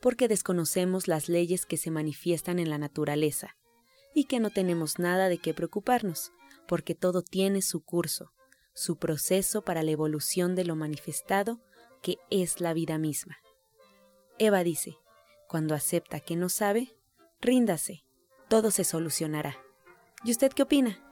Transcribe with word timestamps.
porque 0.00 0.28
desconocemos 0.28 1.08
las 1.08 1.28
leyes 1.28 1.66
que 1.66 1.76
se 1.76 1.90
manifiestan 1.90 2.58
en 2.58 2.70
la 2.70 2.78
naturaleza 2.78 3.56
y 4.14 4.24
que 4.24 4.40
no 4.40 4.50
tenemos 4.50 4.98
nada 4.98 5.28
de 5.28 5.38
qué 5.38 5.54
preocuparnos, 5.54 6.32
porque 6.66 6.94
todo 6.94 7.22
tiene 7.22 7.62
su 7.62 7.84
curso, 7.84 8.32
su 8.74 8.96
proceso 8.96 9.62
para 9.62 9.82
la 9.82 9.90
evolución 9.90 10.54
de 10.54 10.64
lo 10.64 10.76
manifestado 10.76 11.60
que 12.02 12.18
es 12.30 12.60
la 12.60 12.74
vida 12.74 12.98
misma. 12.98 13.38
Eva 14.38 14.62
dice, 14.64 14.98
cuando 15.48 15.74
acepta 15.74 16.20
que 16.20 16.36
no 16.36 16.48
sabe, 16.48 16.94
ríndase, 17.40 18.04
todo 18.48 18.70
se 18.70 18.84
solucionará. 18.84 19.58
¿Y 20.24 20.30
usted 20.30 20.52
qué 20.52 20.62
opina? 20.62 21.05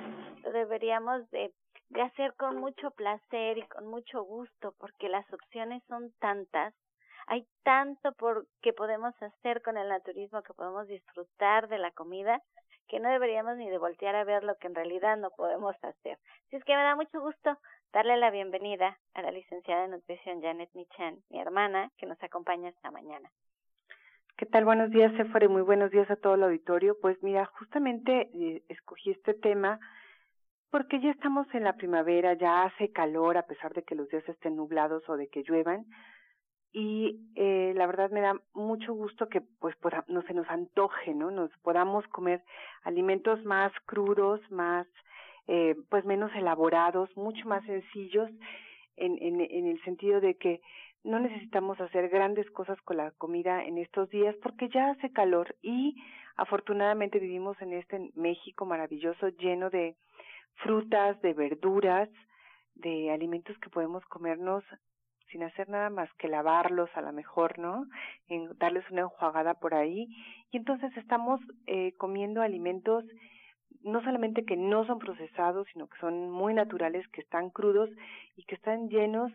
lo 0.45 0.53
deberíamos 0.53 1.29
de, 1.33 1.53
de 1.89 2.03
hacer 2.03 2.33
con 2.35 2.59
mucho 2.59 2.93
placer 2.93 3.59
y 3.59 3.67
con 3.67 3.89
mucho 3.89 4.23
gusto, 4.23 4.73
porque 4.79 5.09
las 5.09 5.27
opciones 5.33 5.83
son 5.89 6.13
tantas 6.21 6.73
hay 7.27 7.47
tanto 7.63 8.13
por 8.13 8.47
que 8.63 8.73
podemos 8.73 9.15
hacer 9.21 9.61
con 9.61 9.77
el 9.77 9.89
naturismo, 9.89 10.43
que 10.43 10.55
podemos 10.55 10.87
disfrutar 10.87 11.69
de 11.69 11.79
la 11.79 11.91
comida, 11.91 12.41
que 12.89 13.01
no 13.01 13.11
deberíamos 13.11 13.57
ni 13.57 13.69
de 13.69 13.79
voltear 13.79 14.17
a 14.17 14.25
ver 14.25 14.43
lo 14.45 14.57
que 14.57 14.67
en 14.67 14.75
realidad 14.75 15.17
no 15.17 15.31
podemos 15.31 15.77
hacer. 15.83 16.19
Así 16.47 16.57
es 16.57 16.65
que 16.65 16.75
me 16.75 16.83
da 16.83 16.97
mucho 16.97 17.21
gusto 17.21 17.59
darle 17.93 18.17
la 18.17 18.31
bienvenida 18.31 18.99
a 19.15 19.23
la 19.23 19.31
licenciada 19.31 19.85
en 19.85 19.93
nutrición 19.93 20.43
Janet 20.43 20.71
Michan, 20.75 21.19
mi 21.31 21.41
hermana, 21.41 21.91
que 21.99 22.07
nos 22.07 22.23
acompaña 22.23 22.71
esta 22.71 22.91
mañana. 22.91 23.31
¿Qué 24.37 24.47
tal? 24.47 24.65
Buenos 24.65 24.91
días, 24.91 25.13
Sephora, 25.17 25.47
y 25.47 25.49
muy 25.49 25.63
buenos 25.63 25.91
días 25.91 26.11
a 26.11 26.17
todo 26.17 26.35
el 26.35 26.45
auditorio. 26.45 26.97
Pues 27.01 27.21
mira, 27.23 27.45
justamente 27.59 28.31
eh, 28.33 28.63
escogí 28.69 29.11
este 29.11 29.35
tema 29.35 29.81
porque 30.71 31.01
ya 31.01 31.11
estamos 31.11 31.47
en 31.55 31.65
la 31.65 31.75
primavera, 31.75 32.35
ya 32.35 32.65
hace 32.65 32.93
calor 32.93 33.37
a 33.37 33.47
pesar 33.47 33.75
de 33.75 33.83
que 33.83 33.95
los 33.95 34.09
días 34.09 34.27
estén 34.29 34.57
nublados 34.57 35.09
o 35.09 35.17
de 35.17 35.29
que 35.29 35.43
lluevan 35.43 35.87
y 36.73 37.19
eh, 37.35 37.73
la 37.75 37.87
verdad 37.87 38.11
me 38.11 38.21
da 38.21 38.35
mucho 38.55 38.93
gusto 38.93 39.29
que 39.29 39.41
pues 39.41 39.75
no 40.09 40.23
se 40.23 40.35
nos 40.35 40.49
antoje, 40.49 41.15
¿no? 41.15 41.31
Nos 41.31 41.51
podamos 41.63 42.07
comer 42.09 42.43
alimentos 42.83 43.43
más 43.45 43.73
crudos, 43.87 44.41
más 44.51 44.87
eh, 45.47 45.77
pues 45.89 46.05
menos 46.05 46.31
elaborados, 46.35 47.15
mucho 47.17 47.49
más 47.49 47.65
sencillos 47.65 48.31
en, 48.97 49.17
en, 49.23 49.41
en 49.41 49.67
el 49.67 49.83
sentido 49.83 50.21
de 50.21 50.37
que 50.37 50.61
no 51.05 51.21
necesitamos 51.21 51.81
hacer 51.81 52.09
grandes 52.09 52.51
cosas 52.51 52.81
con 52.83 52.99
la 52.99 53.13
comida 53.13 53.65
en 53.65 53.79
estos 53.79 54.11
días 54.11 54.37
porque 54.43 54.69
ya 54.69 54.91
hace 54.91 55.11
calor 55.13 55.57
y 55.63 55.97
afortunadamente 56.37 57.19
vivimos 57.19 57.61
en 57.63 57.73
este 57.73 58.11
México 58.15 58.67
maravilloso 58.67 59.29
lleno 59.29 59.71
de 59.71 59.97
frutas, 60.57 61.21
de 61.23 61.33
verduras, 61.33 62.11
de 62.75 63.11
alimentos 63.11 63.57
que 63.59 63.71
podemos 63.71 64.05
comernos 64.07 64.65
sin 65.31 65.43
hacer 65.43 65.69
nada 65.69 65.91
más 65.91 66.13
que 66.15 66.29
lavarlos 66.29 66.91
a 66.95 67.01
lo 67.01 67.13
mejor, 67.13 67.59
¿no? 67.59 67.87
En 68.29 68.57
darles 68.59 68.89
una 68.91 69.03
enjuagada 69.03 69.55
por 69.55 69.75
ahí. 69.75 70.09
Y 70.51 70.57
entonces 70.57 70.97
estamos 70.97 71.41
eh, 71.67 71.93
comiendo 71.97 72.43
alimentos 72.43 73.05
no 73.83 74.03
solamente 74.03 74.45
que 74.45 74.57
no 74.57 74.87
son 74.87 74.99
procesados, 74.99 75.67
sino 75.73 75.89
que 75.89 75.99
son 76.01 76.31
muy 76.31 76.55
naturales, 76.55 77.07
que 77.09 77.21
están 77.21 77.51
crudos 77.51 77.91
y 78.37 78.45
que 78.45 78.55
están 78.55 78.89
llenos 78.89 79.33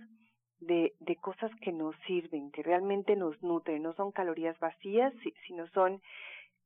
de, 0.60 0.94
de 1.00 1.16
cosas 1.16 1.52
que 1.62 1.72
nos 1.72 1.96
sirven, 2.08 2.52
que 2.52 2.64
realmente 2.64 3.16
nos 3.16 3.42
nutren, 3.42 3.84
no 3.84 3.94
son 3.94 4.12
calorías 4.12 4.58
vacías, 4.60 5.14
sino 5.48 5.68
son 5.68 6.02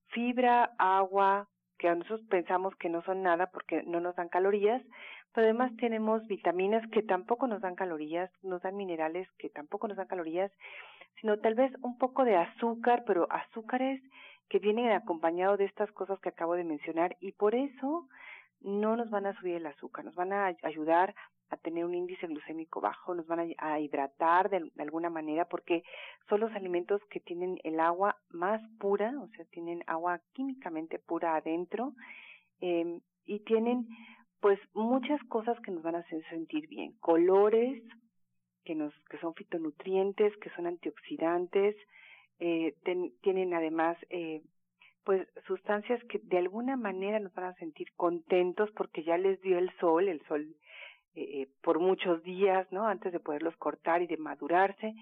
fibra, 0.07 0.71
agua, 0.77 1.47
que 1.77 1.89
nosotros 1.89 2.23
pensamos 2.29 2.75
que 2.75 2.89
no 2.89 3.03
son 3.03 3.21
nada 3.21 3.47
porque 3.47 3.83
no 3.83 3.99
nos 3.99 4.15
dan 4.15 4.29
calorías, 4.29 4.81
además 5.41 5.71
tenemos 5.77 6.25
vitaminas 6.27 6.87
que 6.91 7.03
tampoco 7.03 7.47
nos 7.47 7.61
dan 7.61 7.75
calorías, 7.75 8.31
nos 8.43 8.61
dan 8.61 8.75
minerales 8.75 9.27
que 9.37 9.49
tampoco 9.49 9.87
nos 9.87 9.97
dan 9.97 10.07
calorías, 10.07 10.51
sino 11.21 11.37
tal 11.39 11.55
vez 11.55 11.71
un 11.81 11.97
poco 11.97 12.23
de 12.23 12.35
azúcar, 12.35 13.03
pero 13.05 13.27
azúcares 13.31 14.01
que 14.49 14.59
vienen 14.59 14.91
acompañados 14.91 15.57
de 15.57 15.65
estas 15.65 15.91
cosas 15.91 16.19
que 16.19 16.29
acabo 16.29 16.55
de 16.55 16.63
mencionar 16.63 17.17
y 17.19 17.31
por 17.33 17.55
eso 17.55 18.07
no 18.61 18.95
nos 18.95 19.09
van 19.09 19.25
a 19.25 19.39
subir 19.39 19.55
el 19.55 19.65
azúcar, 19.65 20.05
nos 20.05 20.15
van 20.15 20.33
a 20.33 20.55
ayudar 20.63 21.13
a 21.49 21.57
tener 21.57 21.85
un 21.85 21.95
índice 21.95 22.27
glucémico 22.27 22.81
bajo, 22.81 23.15
nos 23.15 23.27
van 23.27 23.53
a, 23.57 23.79
hidratar 23.79 24.49
de, 24.49 24.69
alguna 24.79 25.09
manera 25.09 25.45
porque 25.45 25.83
son 26.27 26.41
los 26.41 26.51
alimentos 26.53 27.01
que 27.09 27.19
tienen 27.19 27.59
el 27.63 27.79
agua 27.79 28.17
más 28.29 28.61
pura, 28.79 29.13
o 29.19 29.27
sea, 29.29 29.45
tienen 29.45 29.83
agua 29.87 30.19
químicamente 30.33 30.99
pura 30.99 31.35
adentro 31.35 31.93
eh, 32.59 32.99
y 33.25 33.39
tienen 33.39 33.87
pues 34.39 34.59
muchas 34.73 35.21
cosas 35.25 35.59
que 35.61 35.71
nos 35.71 35.83
van 35.83 35.95
a 35.95 35.99
hacer 35.99 36.23
sentir 36.29 36.67
bien, 36.67 36.93
colores 36.99 37.81
que 38.63 38.75
nos 38.75 38.93
que 39.09 39.17
son 39.19 39.33
fitonutrientes, 39.33 40.35
que 40.37 40.49
son 40.51 40.67
antioxidantes, 40.67 41.75
eh, 42.39 42.75
tienen 43.21 43.53
además 43.53 43.97
eh, 44.09 44.41
pues 45.03 45.25
sustancias 45.47 46.03
que 46.09 46.19
de 46.19 46.37
alguna 46.37 46.75
manera 46.75 47.19
nos 47.19 47.33
van 47.33 47.45
a 47.45 47.55
sentir 47.55 47.87
contentos 47.95 48.69
porque 48.71 49.03
ya 49.03 49.17
les 49.17 49.41
dio 49.41 49.57
el 49.57 49.71
sol, 49.79 50.09
el 50.09 50.21
sol 50.27 50.53
eh, 51.15 51.47
por 51.61 51.79
muchos 51.79 52.21
días, 52.23 52.71
¿no? 52.71 52.85
Antes 52.85 53.13
de 53.13 53.19
poderlos 53.19 53.55
cortar 53.55 54.01
y 54.01 54.07
de 54.07 54.17
madurarse 54.17 54.93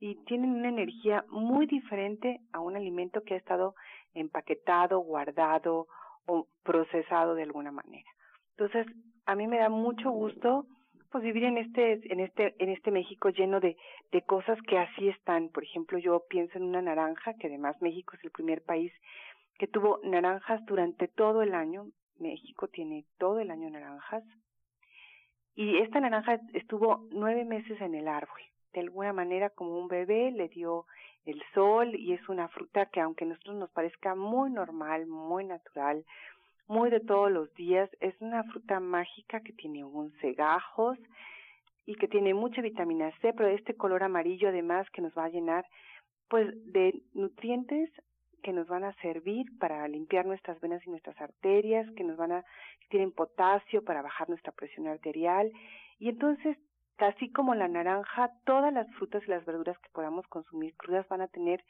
y 0.00 0.16
tienen 0.26 0.50
una 0.50 0.68
energía 0.68 1.24
muy 1.30 1.66
diferente 1.66 2.40
a 2.52 2.60
un 2.60 2.76
alimento 2.76 3.22
que 3.22 3.34
ha 3.34 3.38
estado 3.38 3.74
empaquetado, 4.12 5.00
guardado 5.00 5.86
o 6.26 6.46
procesado 6.62 7.34
de 7.34 7.42
alguna 7.42 7.72
manera. 7.72 8.13
Entonces, 8.56 8.86
a 9.26 9.34
mí 9.34 9.46
me 9.46 9.58
da 9.58 9.68
mucho 9.68 10.10
gusto 10.10 10.66
pues 11.10 11.22
vivir 11.22 11.44
en 11.44 11.58
este 11.58 12.12
en 12.12 12.18
este 12.18 12.56
en 12.58 12.70
este 12.70 12.90
México 12.90 13.28
lleno 13.28 13.60
de 13.60 13.76
de 14.10 14.22
cosas 14.22 14.58
que 14.62 14.78
así 14.78 15.08
están. 15.08 15.48
Por 15.48 15.62
ejemplo, 15.62 15.98
yo 15.98 16.24
pienso 16.28 16.58
en 16.58 16.64
una 16.64 16.82
naranja, 16.82 17.34
que 17.34 17.46
además 17.46 17.80
México 17.80 18.16
es 18.16 18.24
el 18.24 18.32
primer 18.32 18.62
país 18.62 18.92
que 19.58 19.68
tuvo 19.68 20.00
naranjas 20.02 20.64
durante 20.66 21.08
todo 21.08 21.42
el 21.42 21.54
año. 21.54 21.86
México 22.18 22.68
tiene 22.68 23.04
todo 23.18 23.40
el 23.40 23.50
año 23.50 23.70
naranjas. 23.70 24.24
Y 25.54 25.78
esta 25.78 26.00
naranja 26.00 26.40
estuvo 26.52 27.06
nueve 27.12 27.44
meses 27.44 27.80
en 27.80 27.94
el 27.94 28.08
árbol. 28.08 28.40
De 28.72 28.80
alguna 28.80 29.12
manera, 29.12 29.50
como 29.50 29.78
un 29.78 29.86
bebé, 29.86 30.32
le 30.32 30.48
dio 30.48 30.86
el 31.26 31.40
sol 31.54 31.94
y 31.94 32.12
es 32.12 32.28
una 32.28 32.48
fruta 32.48 32.86
que 32.86 33.00
aunque 33.00 33.24
a 33.24 33.28
nosotros 33.28 33.56
nos 33.56 33.70
parezca 33.70 34.14
muy 34.14 34.50
normal, 34.50 35.06
muy 35.06 35.44
natural, 35.44 36.04
muy 36.66 36.90
de 36.90 37.00
todos 37.00 37.30
los 37.30 37.52
días, 37.54 37.90
es 38.00 38.14
una 38.20 38.44
fruta 38.44 38.80
mágica 38.80 39.40
que 39.40 39.52
tiene 39.52 39.84
un 39.84 40.12
cegajos 40.20 40.98
y 41.86 41.94
que 41.96 42.08
tiene 42.08 42.32
mucha 42.34 42.62
vitamina 42.62 43.10
C, 43.20 43.32
pero 43.34 43.48
este 43.48 43.74
color 43.74 44.02
amarillo 44.02 44.48
además 44.48 44.88
que 44.90 45.02
nos 45.02 45.12
va 45.16 45.24
a 45.24 45.28
llenar 45.28 45.66
pues 46.28 46.48
de 46.72 47.02
nutrientes 47.12 47.90
que 48.42 48.52
nos 48.52 48.66
van 48.68 48.84
a 48.84 48.94
servir 49.00 49.46
para 49.58 49.88
limpiar 49.88 50.26
nuestras 50.26 50.60
venas 50.60 50.86
y 50.86 50.90
nuestras 50.90 51.18
arterias, 51.20 51.90
que 51.96 52.04
nos 52.04 52.16
van 52.16 52.32
a 52.32 52.44
tienen 52.90 53.12
potasio 53.12 53.82
para 53.82 54.02
bajar 54.02 54.28
nuestra 54.28 54.52
presión 54.52 54.86
arterial 54.86 55.50
y 55.98 56.08
entonces 56.08 56.56
así 56.98 57.30
como 57.32 57.54
la 57.54 57.68
naranja, 57.68 58.30
todas 58.44 58.72
las 58.72 58.88
frutas 58.94 59.22
y 59.26 59.30
las 59.30 59.44
verduras 59.44 59.78
que 59.78 59.90
podamos 59.90 60.26
consumir 60.28 60.74
crudas 60.76 61.08
van 61.08 61.22
a 61.22 61.28
tener 61.28 61.64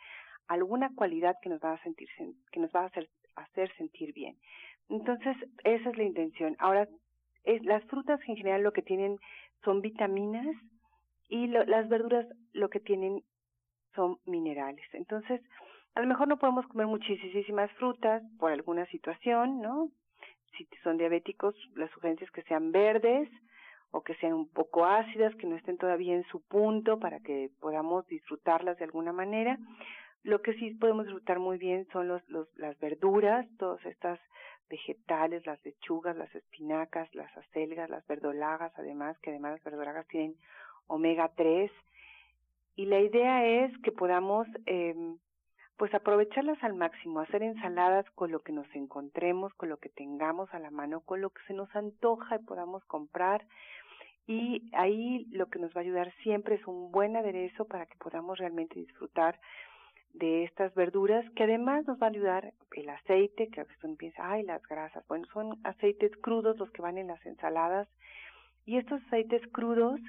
alguna 0.48 0.90
cualidad 0.94 1.36
que 1.42 1.48
nos 1.48 1.60
va 1.60 1.72
a 1.72 1.82
sentir 1.82 2.08
que 2.52 2.60
nos 2.60 2.70
va 2.72 2.82
a 2.82 2.86
hacer 2.86 3.08
hacer 3.36 3.74
sentir 3.76 4.12
bien. 4.12 4.36
Entonces, 4.88 5.36
esa 5.64 5.90
es 5.90 5.96
la 5.96 6.04
intención. 6.04 6.56
Ahora 6.58 6.88
es, 7.44 7.64
las 7.64 7.84
frutas 7.84 8.20
en 8.26 8.36
general 8.36 8.62
lo 8.62 8.72
que 8.72 8.82
tienen 8.82 9.18
son 9.64 9.80
vitaminas 9.80 10.46
y 11.28 11.46
las 11.46 11.88
verduras 11.88 12.26
lo 12.52 12.68
que 12.68 12.80
tienen 12.80 13.22
son 13.94 14.18
minerales. 14.26 14.84
Entonces, 14.92 15.40
a 15.94 16.00
lo 16.00 16.06
mejor 16.06 16.28
no 16.28 16.38
podemos 16.38 16.66
comer 16.66 16.86
muchísimas 16.86 17.70
frutas 17.72 18.22
por 18.38 18.52
alguna 18.52 18.84
situación, 18.86 19.60
¿no? 19.60 19.90
Si 20.56 20.68
son 20.82 20.98
diabéticos, 20.98 21.54
las 21.76 21.90
sugerencias 21.92 22.30
que 22.30 22.42
sean 22.42 22.72
verdes 22.72 23.28
o 23.90 24.02
que 24.02 24.14
sean 24.16 24.34
un 24.34 24.48
poco 24.48 24.84
ácidas, 24.84 25.34
que 25.36 25.46
no 25.46 25.56
estén 25.56 25.78
todavía 25.78 26.14
en 26.14 26.24
su 26.24 26.40
punto 26.40 26.98
para 26.98 27.20
que 27.20 27.50
podamos 27.60 28.06
disfrutarlas 28.08 28.76
de 28.78 28.84
alguna 28.84 29.12
manera. 29.12 29.58
Lo 30.24 30.42
que 30.42 30.54
sí 30.54 30.70
podemos 30.74 31.06
disfrutar 31.06 31.38
muy 31.38 31.58
bien 31.58 31.86
son 31.92 32.08
los, 32.08 32.28
los, 32.28 32.48
las 32.56 32.78
verduras, 32.80 33.46
todas 33.58 33.84
estas 33.86 34.18
vegetales, 34.68 35.46
las 35.46 35.64
lechugas, 35.64 36.16
las 36.16 36.34
espinacas, 36.34 37.12
las 37.14 37.34
acelgas, 37.36 37.90
las 37.90 38.06
verdolagas, 38.06 38.72
además, 38.76 39.18
que 39.20 39.30
además 39.30 39.52
las 39.52 39.64
verdolagas 39.64 40.06
tienen 40.08 40.36
omega 40.86 41.30
3. 41.36 41.70
Y 42.76 42.86
la 42.86 43.00
idea 43.00 43.46
es 43.46 43.76
que 43.78 43.92
podamos 43.92 44.46
eh, 44.66 44.94
pues 45.76 45.92
aprovecharlas 45.94 46.62
al 46.62 46.74
máximo, 46.74 47.20
hacer 47.20 47.42
ensaladas 47.42 48.08
con 48.10 48.30
lo 48.30 48.40
que 48.40 48.52
nos 48.52 48.66
encontremos, 48.74 49.52
con 49.54 49.68
lo 49.68 49.78
que 49.78 49.88
tengamos 49.88 50.52
a 50.54 50.58
la 50.58 50.70
mano, 50.70 51.00
con 51.00 51.20
lo 51.20 51.30
que 51.30 51.42
se 51.46 51.54
nos 51.54 51.74
antoja 51.74 52.36
y 52.36 52.44
podamos 52.44 52.84
comprar. 52.84 53.44
Y 54.26 54.70
ahí 54.72 55.26
lo 55.32 55.46
que 55.46 55.58
nos 55.58 55.74
va 55.74 55.80
a 55.80 55.84
ayudar 55.84 56.12
siempre 56.22 56.54
es 56.54 56.66
un 56.66 56.90
buen 56.92 57.16
aderezo 57.16 57.66
para 57.66 57.86
que 57.86 57.96
podamos 57.96 58.38
realmente 58.38 58.78
disfrutar 58.78 59.38
de 60.14 60.44
estas 60.44 60.74
verduras, 60.74 61.28
que 61.32 61.42
además 61.42 61.86
nos 61.86 62.00
va 62.00 62.06
a 62.06 62.10
ayudar 62.10 62.54
el 62.72 62.88
aceite, 62.88 63.48
que 63.48 63.60
a 63.60 63.64
veces 63.64 63.82
uno 63.84 63.96
piensa, 63.96 64.30
ay, 64.30 64.44
las 64.44 64.62
grasas. 64.62 65.06
Bueno, 65.08 65.26
son 65.32 65.58
aceites 65.64 66.12
crudos 66.18 66.56
los 66.58 66.70
que 66.70 66.82
van 66.82 66.98
en 66.98 67.08
las 67.08 67.24
ensaladas. 67.26 67.88
Y 68.64 68.78
estos 68.78 69.02
aceites 69.06 69.42
crudos 69.48 70.00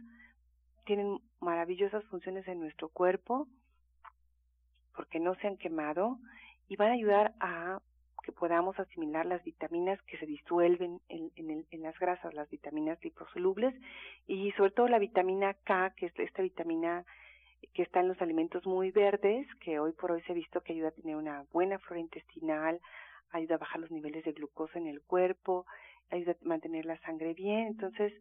tienen 0.85 1.19
maravillosas 1.41 2.03
funciones 2.05 2.47
en 2.47 2.59
nuestro 2.59 2.89
cuerpo 2.89 3.47
porque 4.95 5.19
no 5.19 5.35
se 5.35 5.47
han 5.47 5.57
quemado 5.57 6.19
y 6.69 6.75
van 6.77 6.89
a 6.89 6.93
ayudar 6.93 7.33
a 7.39 7.79
que 8.23 8.31
podamos 8.31 8.79
asimilar 8.79 9.25
las 9.25 9.43
vitaminas 9.43 10.01
que 10.03 10.17
se 10.17 10.25
disuelven 10.25 10.99
en, 11.09 11.31
en, 11.35 11.65
en, 11.69 11.81
las 11.83 11.97
grasas, 11.99 12.33
las 12.33 12.49
vitaminas 12.49 12.97
liposolubles 13.03 13.75
y 14.25 14.51
sobre 14.53 14.71
todo 14.71 14.87
la 14.87 14.97
vitamina 14.97 15.53
K, 15.53 15.93
que 15.95 16.07
es 16.07 16.13
esta 16.17 16.41
vitamina 16.41 17.05
que 17.73 17.83
está 17.83 17.99
en 17.99 18.07
los 18.07 18.21
alimentos 18.21 18.65
muy 18.65 18.91
verdes, 18.91 19.47
que 19.61 19.79
hoy 19.79 19.91
por 19.93 20.11
hoy 20.11 20.21
se 20.23 20.31
ha 20.31 20.35
visto 20.35 20.61
que 20.61 20.73
ayuda 20.73 20.89
a 20.89 20.91
tener 20.91 21.15
una 21.15 21.43
buena 21.51 21.79
flora 21.79 21.99
intestinal, 21.99 22.79
ayuda 23.31 23.55
a 23.55 23.59
bajar 23.59 23.81
los 23.81 23.91
niveles 23.91 24.23
de 24.23 24.33
glucosa 24.33 24.77
en 24.77 24.87
el 24.87 25.01
cuerpo, 25.01 25.65
ayuda 26.09 26.33
a 26.33 26.47
mantener 26.47 26.85
la 26.85 26.97
sangre 26.99 27.33
bien. 27.33 27.67
Entonces, 27.67 28.13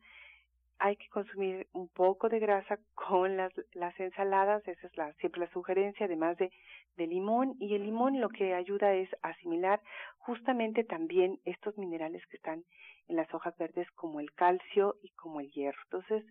hay 0.79 0.97
que 0.97 1.09
consumir 1.09 1.69
un 1.73 1.89
poco 1.89 2.29
de 2.29 2.41
grasa 2.41 2.79
con 2.95 3.37
las, 3.37 3.53
las 3.73 3.99
ensaladas, 3.99 4.67
esa 4.67 4.87
es 4.87 4.97
la, 4.97 5.13
siempre 5.15 5.41
la 5.41 5.53
sugerencia, 5.53 6.07
además 6.07 6.37
de, 6.37 6.51
de 6.97 7.07
limón. 7.07 7.55
Y 7.59 7.75
el 7.75 7.85
limón 7.85 8.21
lo 8.21 8.29
que 8.29 8.55
ayuda 8.55 8.95
es 8.95 9.09
asimilar 9.23 9.81
justamente 10.19 10.85
también 10.85 11.41
estos 11.45 11.77
minerales 11.79 12.25
que 12.27 12.37
están 12.37 12.65
en 13.09 13.17
las 13.17 13.33
hojas 13.35 13.57
verdes 13.59 13.91
como 13.93 14.21
el 14.21 14.33
calcio 14.33 14.97
y 15.03 15.11
como 15.11 15.41
el 15.41 15.51
hierro. 15.51 15.79
Entonces, 15.85 16.25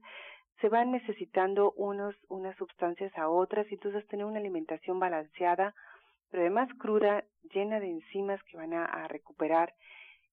se 0.61 0.69
van 0.69 0.91
necesitando 0.91 1.71
unos, 1.73 2.15
unas 2.29 2.55
sustancias 2.57 3.11
a 3.17 3.29
otras 3.29 3.69
y 3.69 3.75
entonces 3.75 4.07
tener 4.07 4.25
una 4.25 4.39
alimentación 4.39 5.00
balanceada, 5.00 5.73
pero 6.29 6.44
además 6.44 6.69
cruda, 6.79 7.23
llena 7.53 7.79
de 7.79 7.89
enzimas 7.89 8.41
que 8.44 8.57
van 8.57 8.73
a, 8.73 9.07
recuperar 9.07 9.73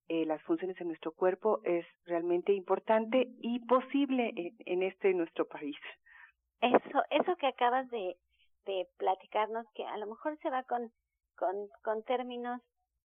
eh, 0.07 0.25
las 0.25 0.41
funciones 0.43 0.77
de 0.77 0.85
nuestro 0.85 1.11
cuerpo 1.11 1.61
es 1.63 1.85
realmente 2.05 2.53
importante 2.53 3.27
y 3.39 3.59
posible 3.65 4.31
en, 4.35 4.55
en 4.65 4.83
este 4.83 5.13
nuestro 5.13 5.47
país. 5.47 5.77
Eso, 6.61 7.03
eso 7.09 7.35
que 7.37 7.47
acabas 7.47 7.89
de, 7.89 8.15
de 8.65 8.87
platicarnos, 8.97 9.65
que 9.73 9.85
a 9.85 9.97
lo 9.97 10.07
mejor 10.07 10.37
se 10.39 10.49
va 10.49 10.63
con, 10.63 10.91
con, 11.35 11.55
con 11.83 12.03
términos 12.03 12.61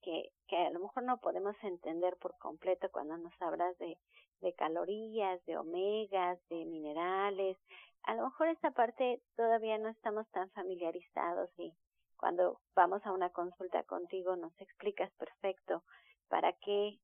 que, 0.07 0.57
a 0.57 0.71
lo 0.71 0.81
mejor 0.81 1.03
no 1.03 1.19
podemos 1.19 1.57
entender 1.63 2.17
por 2.19 2.39
completo 2.39 2.89
cuando 2.93 3.17
nos 3.19 3.33
hablas 3.43 3.77
de, 3.79 3.99
de 4.41 4.55
calorías, 4.55 5.45
de 5.47 5.59
omegas, 5.59 6.39
de 6.49 6.65
minerales. 6.65 7.59
A 8.05 8.15
lo 8.15 8.25
mejor 8.25 8.49
esta 8.49 8.71
parte 8.71 9.21
todavía 9.37 9.79
no 9.79 9.89
estamos 9.89 10.29
tan 10.31 10.49
familiarizados 10.51 11.51
y 11.59 11.75
cuando 12.17 12.61
vamos 12.75 13.05
a 13.05 13.13
una 13.13 13.31
consulta 13.31 13.83
contigo 13.83 14.37
nos 14.37 14.59
explicas 14.61 15.13
perfecto 15.15 15.83
para 16.29 16.53
qué 16.53 16.99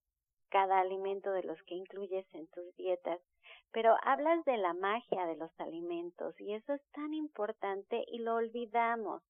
cada 0.50 0.80
alimento 0.80 1.32
de 1.32 1.42
los 1.42 1.61
que 1.64 1.75
incluyes 1.75 2.26
en 2.35 2.47
tus 2.49 2.75
dietas, 2.76 3.21
pero 3.73 3.97
hablas 4.02 4.44
de 4.44 4.59
la 4.59 4.75
magia 4.75 5.26
de 5.26 5.37
los 5.37 5.50
alimentos 5.59 6.38
y 6.40 6.52
eso 6.52 6.75
es 6.75 6.82
tan 6.92 7.14
importante 7.14 8.04
y 8.06 8.18
lo 8.18 8.35
olvidamos. 8.35 9.23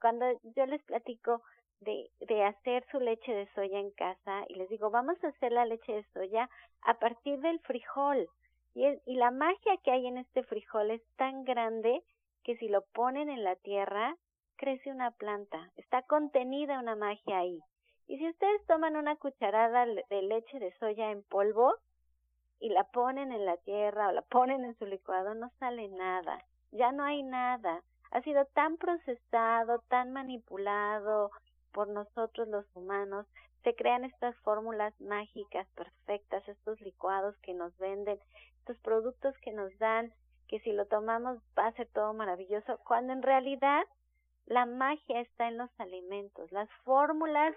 Cuando 0.00 0.26
yo 0.54 0.66
les 0.66 0.82
platico 0.84 1.42
de, 1.80 2.10
de 2.20 2.44
hacer 2.44 2.84
su 2.90 3.00
leche 3.00 3.32
de 3.32 3.46
soya 3.54 3.78
en 3.78 3.90
casa 3.90 4.44
y 4.48 4.54
les 4.54 4.68
digo, 4.68 4.90
vamos 4.90 5.22
a 5.22 5.28
hacer 5.28 5.52
la 5.52 5.66
leche 5.66 5.92
de 5.92 6.04
soya 6.12 6.48
a 6.82 6.94
partir 6.94 7.40
del 7.40 7.60
frijol. 7.60 8.28
Y, 8.74 8.86
y 9.06 9.16
la 9.16 9.30
magia 9.30 9.76
que 9.82 9.90
hay 9.90 10.06
en 10.06 10.18
este 10.18 10.42
frijol 10.42 10.90
es 10.90 11.02
tan 11.16 11.44
grande 11.44 12.02
que 12.44 12.56
si 12.56 12.68
lo 12.68 12.82
ponen 12.82 13.28
en 13.28 13.42
la 13.42 13.56
tierra, 13.56 14.16
crece 14.56 14.90
una 14.90 15.10
planta. 15.10 15.70
Está 15.76 16.02
contenida 16.02 16.78
una 16.78 16.96
magia 16.96 17.38
ahí. 17.38 17.60
Y 18.08 18.18
si 18.18 18.28
ustedes 18.28 18.64
toman 18.66 18.96
una 18.96 19.16
cucharada 19.16 19.84
de 19.86 20.22
leche 20.22 20.58
de 20.58 20.72
soya 20.78 21.10
en 21.10 21.22
polvo 21.24 21.74
y 22.60 22.68
la 22.68 22.84
ponen 22.84 23.32
en 23.32 23.44
la 23.44 23.56
tierra 23.58 24.08
o 24.08 24.12
la 24.12 24.22
ponen 24.22 24.64
en 24.64 24.78
su 24.78 24.86
licuado, 24.86 25.34
no 25.34 25.50
sale 25.58 25.88
nada. 25.88 26.44
Ya 26.70 26.92
no 26.92 27.04
hay 27.04 27.22
nada. 27.22 27.82
Ha 28.12 28.22
sido 28.22 28.44
tan 28.46 28.76
procesado, 28.76 29.80
tan 29.88 30.12
manipulado 30.12 31.30
por 31.76 31.88
nosotros 31.88 32.48
los 32.48 32.64
humanos. 32.74 33.26
Se 33.62 33.74
crean 33.74 34.04
estas 34.04 34.34
fórmulas 34.36 34.98
mágicas 34.98 35.68
perfectas, 35.74 36.48
estos 36.48 36.80
licuados 36.80 37.36
que 37.42 37.52
nos 37.52 37.76
venden, 37.76 38.18
estos 38.60 38.78
productos 38.78 39.36
que 39.42 39.52
nos 39.52 39.76
dan, 39.78 40.10
que 40.48 40.58
si 40.60 40.72
lo 40.72 40.86
tomamos 40.86 41.38
va 41.56 41.66
a 41.66 41.72
ser 41.72 41.86
todo 41.88 42.14
maravilloso, 42.14 42.78
cuando 42.78 43.12
en 43.12 43.22
realidad 43.22 43.84
la 44.46 44.64
magia 44.64 45.20
está 45.20 45.48
en 45.48 45.58
los 45.58 45.68
alimentos, 45.78 46.50
las 46.50 46.70
fórmulas 46.84 47.54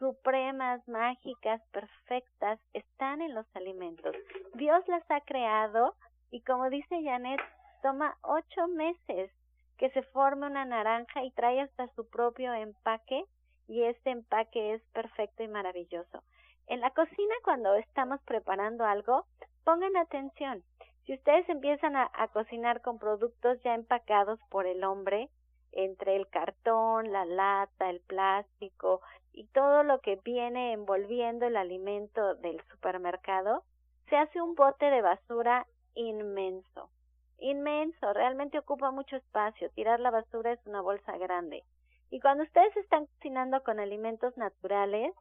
supremas, 0.00 0.86
mágicas, 0.88 1.62
perfectas, 1.70 2.58
están 2.72 3.22
en 3.22 3.32
los 3.32 3.46
alimentos. 3.54 4.16
Dios 4.54 4.82
las 4.88 5.08
ha 5.08 5.20
creado 5.20 5.94
y 6.32 6.40
como 6.40 6.68
dice 6.68 7.00
Janet, 7.04 7.40
toma 7.80 8.16
ocho 8.22 8.66
meses 8.66 9.30
que 9.78 9.90
se 9.90 10.02
forme 10.02 10.48
una 10.48 10.64
naranja 10.64 11.22
y 11.22 11.30
trae 11.30 11.60
hasta 11.60 11.86
su 11.94 12.08
propio 12.08 12.52
empaque 12.54 13.24
y 13.68 13.84
este 13.84 14.10
empaque 14.10 14.74
es 14.74 14.82
perfecto 14.92 15.42
y 15.42 15.48
maravilloso. 15.48 16.22
En 16.66 16.80
la 16.80 16.90
cocina 16.90 17.34
cuando 17.44 17.74
estamos 17.74 18.20
preparando 18.22 18.84
algo, 18.84 19.26
pongan 19.64 19.96
atención. 19.96 20.62
Si 21.04 21.14
ustedes 21.14 21.48
empiezan 21.48 21.96
a, 21.96 22.10
a 22.14 22.28
cocinar 22.28 22.80
con 22.80 22.98
productos 22.98 23.60
ya 23.62 23.74
empacados 23.74 24.38
por 24.50 24.66
el 24.66 24.84
hombre, 24.84 25.28
entre 25.72 26.16
el 26.16 26.28
cartón, 26.28 27.12
la 27.12 27.24
lata, 27.24 27.90
el 27.90 28.00
plástico 28.00 29.00
y 29.32 29.46
todo 29.48 29.82
lo 29.82 30.00
que 30.00 30.20
viene 30.22 30.72
envolviendo 30.72 31.46
el 31.46 31.56
alimento 31.56 32.34
del 32.36 32.60
supermercado, 32.70 33.64
se 34.08 34.16
hace 34.16 34.40
un 34.40 34.54
bote 34.54 34.86
de 34.86 35.00
basura 35.00 35.66
inmenso. 35.94 36.90
Inmenso, 37.38 38.12
realmente 38.12 38.58
ocupa 38.58 38.90
mucho 38.90 39.16
espacio. 39.16 39.70
Tirar 39.70 40.00
la 40.00 40.10
basura 40.10 40.52
es 40.52 40.60
una 40.66 40.80
bolsa 40.80 41.16
grande. 41.16 41.64
Y 42.12 42.20
cuando 42.20 42.44
ustedes 42.44 42.76
están 42.76 43.06
cocinando 43.06 43.62
con 43.62 43.80
alimentos 43.80 44.36
naturales, 44.36 45.14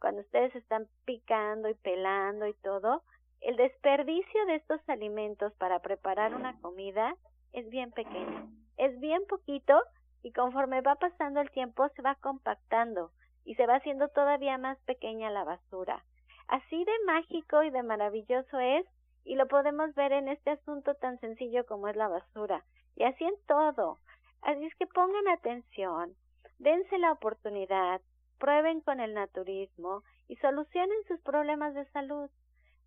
cuando 0.00 0.22
ustedes 0.22 0.52
están 0.56 0.88
picando 1.04 1.68
y 1.68 1.74
pelando 1.74 2.48
y 2.48 2.54
todo, 2.54 3.04
el 3.40 3.54
desperdicio 3.54 4.46
de 4.46 4.56
estos 4.56 4.80
alimentos 4.88 5.52
para 5.54 5.78
preparar 5.78 6.34
una 6.34 6.58
comida 6.58 7.14
es 7.52 7.70
bien 7.70 7.92
pequeño. 7.92 8.50
Es 8.76 8.98
bien 8.98 9.22
poquito 9.28 9.80
y 10.24 10.32
conforme 10.32 10.80
va 10.80 10.96
pasando 10.96 11.40
el 11.40 11.48
tiempo 11.52 11.88
se 11.90 12.02
va 12.02 12.16
compactando 12.16 13.12
y 13.44 13.54
se 13.54 13.66
va 13.68 13.76
haciendo 13.76 14.08
todavía 14.08 14.58
más 14.58 14.80
pequeña 14.80 15.30
la 15.30 15.44
basura. 15.44 16.04
Así 16.48 16.84
de 16.84 17.04
mágico 17.06 17.62
y 17.62 17.70
de 17.70 17.84
maravilloso 17.84 18.58
es 18.58 18.84
y 19.24 19.36
lo 19.36 19.46
podemos 19.46 19.94
ver 19.94 20.10
en 20.10 20.26
este 20.26 20.50
asunto 20.50 20.96
tan 20.96 21.20
sencillo 21.20 21.64
como 21.66 21.86
es 21.86 21.94
la 21.94 22.08
basura 22.08 22.64
y 22.96 23.04
así 23.04 23.22
en 23.22 23.36
todo. 23.46 24.00
Así 24.40 24.64
es 24.64 24.74
que 24.74 24.88
pongan 24.88 25.28
atención, 25.28 26.16
dense 26.62 26.96
la 26.98 27.12
oportunidad, 27.12 28.00
prueben 28.38 28.80
con 28.80 29.00
el 29.00 29.14
naturismo 29.14 30.02
y 30.28 30.36
solucionen 30.36 30.96
sus 31.08 31.20
problemas 31.20 31.74
de 31.74 31.84
salud. 31.86 32.30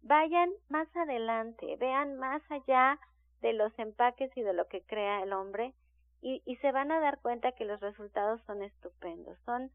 Vayan 0.01 0.50
más 0.70 0.88
adelante, 0.96 1.75
vean 1.77 2.15
más 2.17 2.41
allá 2.50 3.00
de 3.41 3.53
los 3.53 3.77
empaques 3.77 4.36
y 4.36 4.41
de 4.41 4.53
lo 4.53 4.67
que 4.67 4.82
crea 4.82 5.22
el 5.22 5.34
hombre 5.34 5.74
y, 6.22 6.41
se 6.55 6.72
van 6.72 6.91
a 6.91 7.00
dar 7.00 7.20
cuenta 7.20 7.51
que 7.51 7.65
los 7.65 7.79
resultados 7.82 8.41
son 8.48 8.63
estupendos. 8.63 9.38
Son, 9.46 9.70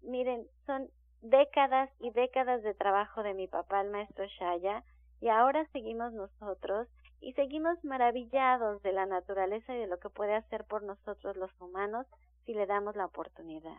miren, 0.00 0.46
son 0.64 0.88
décadas 1.20 1.90
y 2.00 2.10
décadas 2.10 2.62
de 2.62 2.72
trabajo 2.72 3.22
de 3.22 3.34
mi 3.34 3.48
papá, 3.48 3.82
el 3.82 3.90
maestro 3.90 4.24
Shaya, 4.24 4.82
y 5.20 5.28
ahora 5.28 5.66
seguimos 5.72 6.12
nosotros 6.12 6.88
y 7.20 7.32
seguimos 7.32 7.82
maravillados 7.84 8.82
de 8.82 8.92
la 8.92 9.06
naturaleza 9.06 9.74
y 9.74 9.78
de 9.78 9.86
lo 9.86 9.98
que 9.98 10.10
puede 10.10 10.34
hacer 10.34 10.64
por 10.64 10.82
nosotros 10.82 11.36
los 11.36 11.50
humanos 11.60 12.06
si 12.44 12.52
le 12.52 12.66
damos 12.66 12.96
la 12.96 13.06
oportunidad. 13.06 13.78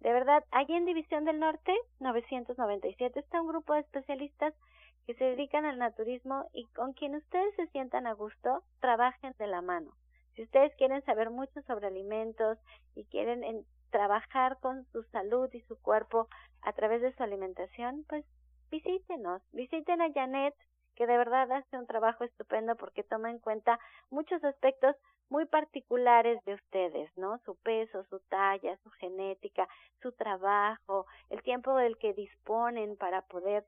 De 0.00 0.12
verdad, 0.12 0.44
allí 0.50 0.74
en 0.74 0.84
División 0.84 1.24
del 1.24 1.40
Norte, 1.40 1.74
997, 2.00 3.20
está 3.20 3.40
un 3.40 3.48
grupo 3.48 3.72
de 3.72 3.80
especialistas 3.80 4.52
que 5.06 5.14
se 5.14 5.24
dedican 5.24 5.64
al 5.64 5.78
naturismo 5.78 6.44
y 6.52 6.66
con 6.68 6.92
quien 6.92 7.14
ustedes 7.14 7.54
se 7.56 7.66
sientan 7.68 8.06
a 8.06 8.12
gusto, 8.12 8.62
trabajen 8.80 9.34
de 9.38 9.46
la 9.46 9.62
mano. 9.62 9.92
Si 10.34 10.42
ustedes 10.42 10.74
quieren 10.76 11.02
saber 11.04 11.30
mucho 11.30 11.62
sobre 11.62 11.86
alimentos 11.86 12.58
y 12.94 13.04
quieren 13.04 13.64
trabajar 13.90 14.58
con 14.60 14.84
su 14.92 15.04
salud 15.04 15.48
y 15.52 15.60
su 15.62 15.80
cuerpo 15.80 16.28
a 16.62 16.72
través 16.72 17.00
de 17.00 17.14
su 17.14 17.22
alimentación, 17.22 18.04
pues 18.08 18.24
visítenos, 18.70 19.42
visiten 19.52 20.00
a 20.00 20.12
Janet, 20.12 20.54
que 20.94 21.06
de 21.06 21.16
verdad 21.16 21.50
hace 21.52 21.76
un 21.76 21.86
trabajo 21.86 22.24
estupendo 22.24 22.76
porque 22.76 23.02
toma 23.02 23.30
en 23.30 23.38
cuenta 23.38 23.78
muchos 24.10 24.42
aspectos 24.44 24.96
muy 25.28 25.46
particulares 25.46 26.38
de 26.44 26.54
ustedes, 26.54 27.10
¿no? 27.16 27.38
Su 27.38 27.56
peso, 27.56 28.04
su 28.04 28.20
talla, 28.28 28.76
su 28.82 28.90
genética, 28.90 29.68
su 30.02 30.12
trabajo, 30.12 31.06
el 31.30 31.42
tiempo 31.42 31.74
del 31.76 31.96
que 31.98 32.12
disponen 32.12 32.96
para 32.96 33.22
poder 33.22 33.64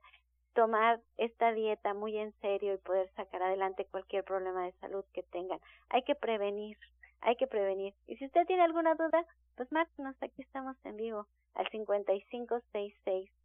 tomar 0.53 1.01
esta 1.17 1.51
dieta 1.51 1.93
muy 1.93 2.17
en 2.17 2.31
serio 2.39 2.73
y 2.73 2.77
poder 2.77 3.09
sacar 3.15 3.43
adelante 3.43 3.85
cualquier 3.91 4.23
problema 4.23 4.65
de 4.65 4.71
salud 4.73 5.03
que 5.13 5.23
tengan. 5.23 5.59
Hay 5.89 6.03
que 6.03 6.15
prevenir, 6.15 6.77
hay 7.21 7.35
que 7.35 7.47
prevenir. 7.47 7.93
Y 8.07 8.15
si 8.17 8.25
usted 8.25 8.45
tiene 8.47 8.63
alguna 8.63 8.95
duda, 8.95 9.25
pues 9.55 9.71
márquenos, 9.71 10.15
aquí 10.21 10.41
estamos 10.41 10.75
en 10.85 10.97
vivo 10.97 11.27
al 11.55 11.67
5566 11.69 13.36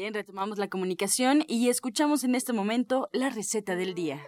Bien, 0.00 0.14
retomamos 0.14 0.58
la 0.58 0.68
comunicación 0.68 1.42
y 1.48 1.70
escuchamos 1.70 2.22
en 2.22 2.36
este 2.36 2.52
momento 2.52 3.08
la 3.12 3.30
receta 3.30 3.74
del 3.74 3.94
día. 3.94 4.20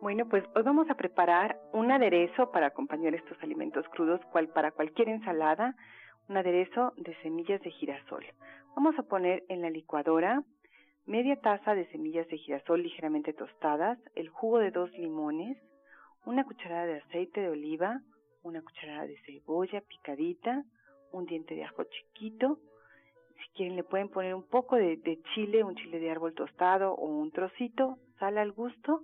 Bueno, 0.00 0.26
pues 0.30 0.42
hoy 0.54 0.62
vamos 0.62 0.88
a 0.88 0.94
preparar 0.94 1.60
un 1.74 1.92
aderezo 1.92 2.50
para 2.50 2.68
acompañar 2.68 3.14
estos 3.14 3.36
alimentos 3.42 3.84
crudos, 3.90 4.22
cual 4.32 4.48
para 4.48 4.70
cualquier 4.70 5.10
ensalada, 5.10 5.76
un 6.30 6.38
aderezo 6.38 6.94
de 6.96 7.14
semillas 7.20 7.60
de 7.60 7.70
girasol. 7.72 8.24
Vamos 8.74 8.98
a 8.98 9.02
poner 9.02 9.44
en 9.50 9.60
la 9.60 9.68
licuadora 9.68 10.42
media 11.10 11.34
taza 11.40 11.74
de 11.74 11.86
semillas 11.86 12.28
de 12.28 12.38
girasol 12.38 12.84
ligeramente 12.84 13.32
tostadas, 13.32 13.98
el 14.14 14.28
jugo 14.28 14.60
de 14.60 14.70
dos 14.70 14.92
limones, 14.92 15.58
una 16.24 16.44
cucharada 16.44 16.86
de 16.86 16.98
aceite 16.98 17.40
de 17.40 17.48
oliva, 17.48 18.00
una 18.44 18.62
cucharada 18.62 19.08
de 19.08 19.18
cebolla 19.26 19.80
picadita, 19.80 20.62
un 21.10 21.26
diente 21.26 21.56
de 21.56 21.64
ajo 21.64 21.82
chiquito. 21.82 22.60
Si 23.36 23.48
quieren 23.56 23.74
le 23.74 23.82
pueden 23.82 24.08
poner 24.08 24.36
un 24.36 24.46
poco 24.46 24.76
de, 24.76 25.20
chile, 25.34 25.64
un 25.64 25.74
chile 25.74 25.98
de 25.98 26.12
árbol 26.12 26.32
tostado 26.32 26.94
o 26.94 27.06
un 27.06 27.32
trocito, 27.32 27.98
sal 28.20 28.38
al 28.38 28.52
gusto. 28.52 29.02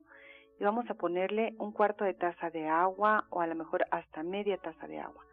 Y 0.61 0.65
vamos 0.65 0.89
a 0.89 0.95
ponerle 0.95 1.55
un 1.59 1.73
cuarto 1.73 2.05
de 2.05 2.15
taza 2.15 2.51
de 2.51 2.69
agua 2.69 3.27
o 3.31 3.41
a 3.41 3.49
lo 3.49 3.57
mejor 3.57 3.85
hasta 3.91 4.23
media 4.23 4.59
taza 4.59 4.87
de 4.87 5.01
agua. 5.01 5.25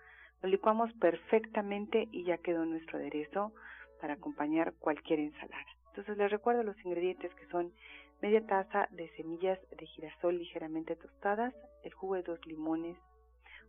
Lo 0.42 0.50
licuamos 0.50 0.92
perfectamente 0.94 2.08
y 2.12 2.24
ya 2.24 2.40
quedó 2.40 2.66
nuestro 2.66 2.98
aderezo 2.98 3.54
para 4.02 4.16
acompañar 4.16 4.74
cualquier 4.80 5.20
ensalada. 5.20 5.83
Entonces 5.94 6.18
les 6.18 6.32
recuerdo 6.32 6.64
los 6.64 6.84
ingredientes 6.84 7.32
que 7.36 7.46
son 7.50 7.72
media 8.20 8.44
taza 8.48 8.88
de 8.90 9.16
semillas 9.16 9.60
de 9.78 9.86
girasol 9.86 10.40
ligeramente 10.40 10.96
tostadas, 10.96 11.54
el 11.84 11.94
jugo 11.94 12.16
de 12.16 12.24
dos 12.24 12.44
limones, 12.48 12.98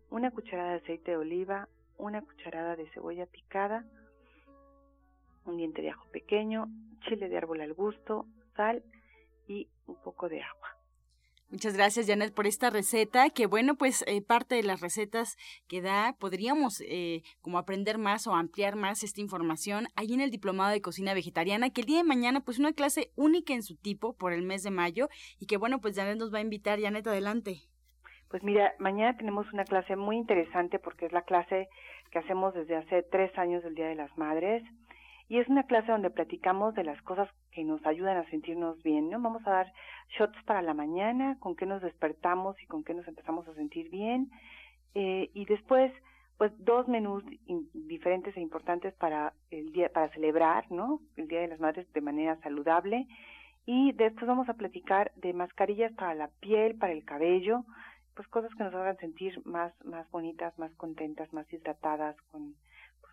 una 0.08 0.30
cucharada 0.30 0.70
de 0.70 0.76
aceite 0.76 1.10
de 1.10 1.16
oliva, 1.18 1.68
una 1.98 2.22
cucharada 2.22 2.76
de 2.76 2.88
cebolla 2.92 3.26
picada, 3.26 3.84
un 5.44 5.58
diente 5.58 5.82
de 5.82 5.90
ajo 5.90 6.06
pequeño, 6.12 6.66
chile 7.06 7.28
de 7.28 7.36
árbol 7.36 7.60
al 7.60 7.74
gusto, 7.74 8.24
sal 8.56 8.82
y 9.46 9.68
un 9.86 9.96
poco 9.96 10.30
de 10.30 10.40
agua. 10.40 10.73
Muchas 11.50 11.76
gracias, 11.76 12.06
Janet, 12.06 12.34
por 12.34 12.46
esta 12.46 12.70
receta, 12.70 13.30
que 13.30 13.46
bueno, 13.46 13.76
pues 13.76 14.02
eh, 14.08 14.22
parte 14.22 14.56
de 14.56 14.62
las 14.64 14.80
recetas 14.80 15.36
que 15.68 15.82
da, 15.82 16.16
podríamos 16.18 16.80
eh, 16.80 17.22
como 17.42 17.58
aprender 17.58 17.98
más 17.98 18.26
o 18.26 18.34
ampliar 18.34 18.74
más 18.76 19.04
esta 19.04 19.20
información 19.20 19.86
ahí 19.94 20.14
en 20.14 20.20
el 20.20 20.30
Diplomado 20.30 20.72
de 20.72 20.80
Cocina 20.80 21.14
Vegetariana, 21.14 21.70
que 21.70 21.82
el 21.82 21.86
día 21.86 21.98
de 21.98 22.04
mañana, 22.04 22.40
pues 22.40 22.58
una 22.58 22.72
clase 22.72 23.12
única 23.14 23.54
en 23.54 23.62
su 23.62 23.76
tipo 23.76 24.16
por 24.16 24.32
el 24.32 24.42
mes 24.42 24.62
de 24.64 24.70
mayo, 24.70 25.08
y 25.38 25.46
que 25.46 25.56
bueno, 25.56 25.80
pues 25.80 25.94
Janet 25.94 26.18
nos 26.18 26.32
va 26.32 26.38
a 26.38 26.42
invitar. 26.42 26.80
Janet, 26.80 27.06
adelante. 27.06 27.60
Pues 28.28 28.42
mira, 28.42 28.74
mañana 28.80 29.16
tenemos 29.16 29.46
una 29.52 29.64
clase 29.64 29.94
muy 29.94 30.16
interesante 30.16 30.80
porque 30.80 31.06
es 31.06 31.12
la 31.12 31.22
clase 31.22 31.68
que 32.10 32.18
hacemos 32.18 32.52
desde 32.54 32.74
hace 32.74 33.04
tres 33.04 33.30
años 33.38 33.62
del 33.62 33.76
Día 33.76 33.86
de 33.86 33.94
las 33.94 34.16
Madres. 34.18 34.64
Y 35.28 35.38
es 35.38 35.48
una 35.48 35.66
clase 35.66 35.92
donde 35.92 36.10
platicamos 36.10 36.74
de 36.74 36.84
las 36.84 37.00
cosas 37.02 37.28
que 37.54 37.64
nos 37.64 37.84
ayudan 37.86 38.16
a 38.16 38.28
sentirnos 38.30 38.82
bien, 38.82 39.08
¿no? 39.08 39.20
Vamos 39.20 39.46
a 39.46 39.50
dar 39.50 39.72
shots 40.18 40.36
para 40.44 40.60
la 40.60 40.74
mañana, 40.74 41.38
con 41.38 41.54
qué 41.54 41.66
nos 41.66 41.80
despertamos 41.80 42.60
y 42.62 42.66
con 42.66 42.82
qué 42.84 42.94
nos 42.94 43.06
empezamos 43.06 43.46
a 43.48 43.54
sentir 43.54 43.90
bien. 43.90 44.30
Eh, 44.94 45.30
y 45.34 45.44
después, 45.46 45.92
pues 46.36 46.52
dos 46.58 46.88
menús 46.88 47.22
diferentes 47.72 48.36
e 48.36 48.40
importantes 48.40 48.92
para 48.94 49.32
el 49.50 49.72
día, 49.72 49.88
para 49.88 50.10
celebrar, 50.10 50.70
¿no? 50.70 51.00
El 51.16 51.28
Día 51.28 51.40
de 51.40 51.48
las 51.48 51.60
Madres 51.60 51.90
de 51.92 52.00
manera 52.00 52.36
saludable. 52.42 53.06
Y 53.66 53.92
después 53.92 54.26
vamos 54.26 54.48
a 54.48 54.54
platicar 54.54 55.12
de 55.16 55.32
mascarillas 55.32 55.92
para 55.92 56.14
la 56.14 56.28
piel, 56.40 56.76
para 56.76 56.92
el 56.92 57.04
cabello, 57.04 57.64
pues 58.14 58.28
cosas 58.28 58.52
que 58.54 58.64
nos 58.64 58.74
hagan 58.74 58.98
sentir 58.98 59.40
más, 59.46 59.72
más 59.84 60.10
bonitas, 60.10 60.58
más 60.58 60.72
contentas, 60.74 61.32
más 61.32 61.50
hidratadas, 61.52 62.16
con 62.30 62.54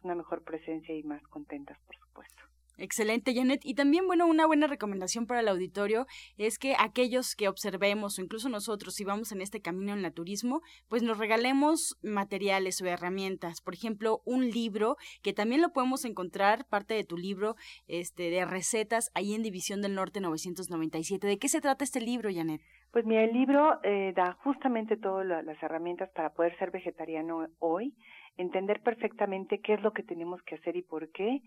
una 0.03 0.15
mejor 0.15 0.43
presencia 0.43 0.95
y 0.95 1.03
más 1.03 1.21
contentas, 1.27 1.77
por 1.85 1.95
supuesto. 1.95 2.50
Excelente, 2.77 3.33
Janet. 3.35 3.61
Y 3.63 3.75
también, 3.75 4.07
bueno, 4.07 4.25
una 4.25 4.47
buena 4.47 4.67
recomendación 4.67 5.27
para 5.27 5.41
el 5.41 5.47
auditorio 5.47 6.07
es 6.37 6.57
que 6.57 6.75
aquellos 6.79 7.35
que 7.35 7.47
observemos 7.47 8.17
o 8.17 8.21
incluso 8.21 8.49
nosotros, 8.49 8.95
si 8.95 9.03
vamos 9.03 9.31
en 9.31 9.41
este 9.41 9.61
camino 9.61 9.93
en 9.93 10.03
el 10.03 10.13
turismo, 10.13 10.61
pues 10.89 11.03
nos 11.03 11.17
regalemos 11.17 11.97
materiales 12.01 12.81
o 12.81 12.87
herramientas. 12.87 13.61
Por 13.61 13.73
ejemplo, 13.73 14.21
un 14.25 14.49
libro 14.49 14.97
que 15.21 15.33
también 15.33 15.61
lo 15.61 15.73
podemos 15.73 16.05
encontrar, 16.05 16.65
parte 16.67 16.93
de 16.93 17.03
tu 17.03 17.17
libro 17.17 17.55
este, 17.87 18.29
de 18.29 18.45
recetas, 18.45 19.11
ahí 19.13 19.33
en 19.33 19.43
División 19.43 19.81
del 19.81 19.95
Norte 19.95 20.21
997. 20.21 21.27
¿De 21.27 21.37
qué 21.37 21.49
se 21.49 21.61
trata 21.61 21.83
este 21.83 22.01
libro, 22.01 22.29
Janet? 22.33 22.61
Pues 22.91 23.05
mira, 23.05 23.23
el 23.23 23.31
libro 23.31 23.79
eh, 23.83 24.11
da 24.15 24.33
justamente 24.43 24.97
todas 24.97 25.25
las 25.25 25.63
herramientas 25.63 26.09
para 26.13 26.33
poder 26.33 26.57
ser 26.57 26.71
vegetariano 26.71 27.47
hoy 27.59 27.95
entender 28.37 28.81
perfectamente 28.81 29.59
qué 29.59 29.73
es 29.73 29.81
lo 29.81 29.91
que 29.91 30.03
tenemos 30.03 30.41
que 30.43 30.55
hacer 30.55 30.75
y 30.75 30.81
por 30.81 31.09
qué, 31.11 31.41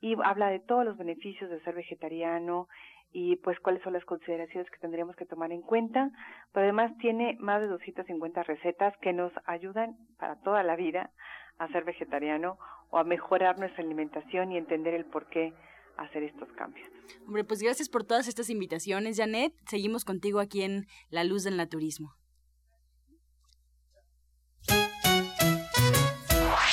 y 0.00 0.14
habla 0.22 0.48
de 0.48 0.60
todos 0.60 0.84
los 0.84 0.96
beneficios 0.96 1.50
de 1.50 1.60
ser 1.60 1.74
vegetariano 1.74 2.68
y 3.12 3.36
pues 3.36 3.58
cuáles 3.60 3.82
son 3.82 3.94
las 3.94 4.04
consideraciones 4.04 4.70
que 4.70 4.78
tendríamos 4.78 5.16
que 5.16 5.26
tomar 5.26 5.52
en 5.52 5.62
cuenta, 5.62 6.10
pero 6.52 6.64
además 6.64 6.92
tiene 6.98 7.36
más 7.40 7.60
de 7.60 7.68
250 7.68 8.42
recetas 8.42 8.94
que 9.00 9.12
nos 9.12 9.32
ayudan 9.46 9.96
para 10.18 10.36
toda 10.40 10.62
la 10.62 10.76
vida 10.76 11.10
a 11.58 11.68
ser 11.68 11.84
vegetariano 11.84 12.58
o 12.90 12.98
a 12.98 13.04
mejorar 13.04 13.58
nuestra 13.58 13.82
alimentación 13.82 14.52
y 14.52 14.58
entender 14.58 14.94
el 14.94 15.06
por 15.06 15.26
qué 15.28 15.54
hacer 15.96 16.24
estos 16.24 16.50
cambios. 16.52 16.86
Hombre, 17.26 17.44
pues 17.44 17.62
gracias 17.62 17.88
por 17.88 18.04
todas 18.04 18.28
estas 18.28 18.50
invitaciones, 18.50 19.16
Janet. 19.16 19.54
Seguimos 19.66 20.04
contigo 20.04 20.40
aquí 20.40 20.62
en 20.62 20.86
La 21.08 21.24
Luz 21.24 21.44
del 21.44 21.56
Naturismo. 21.56 22.14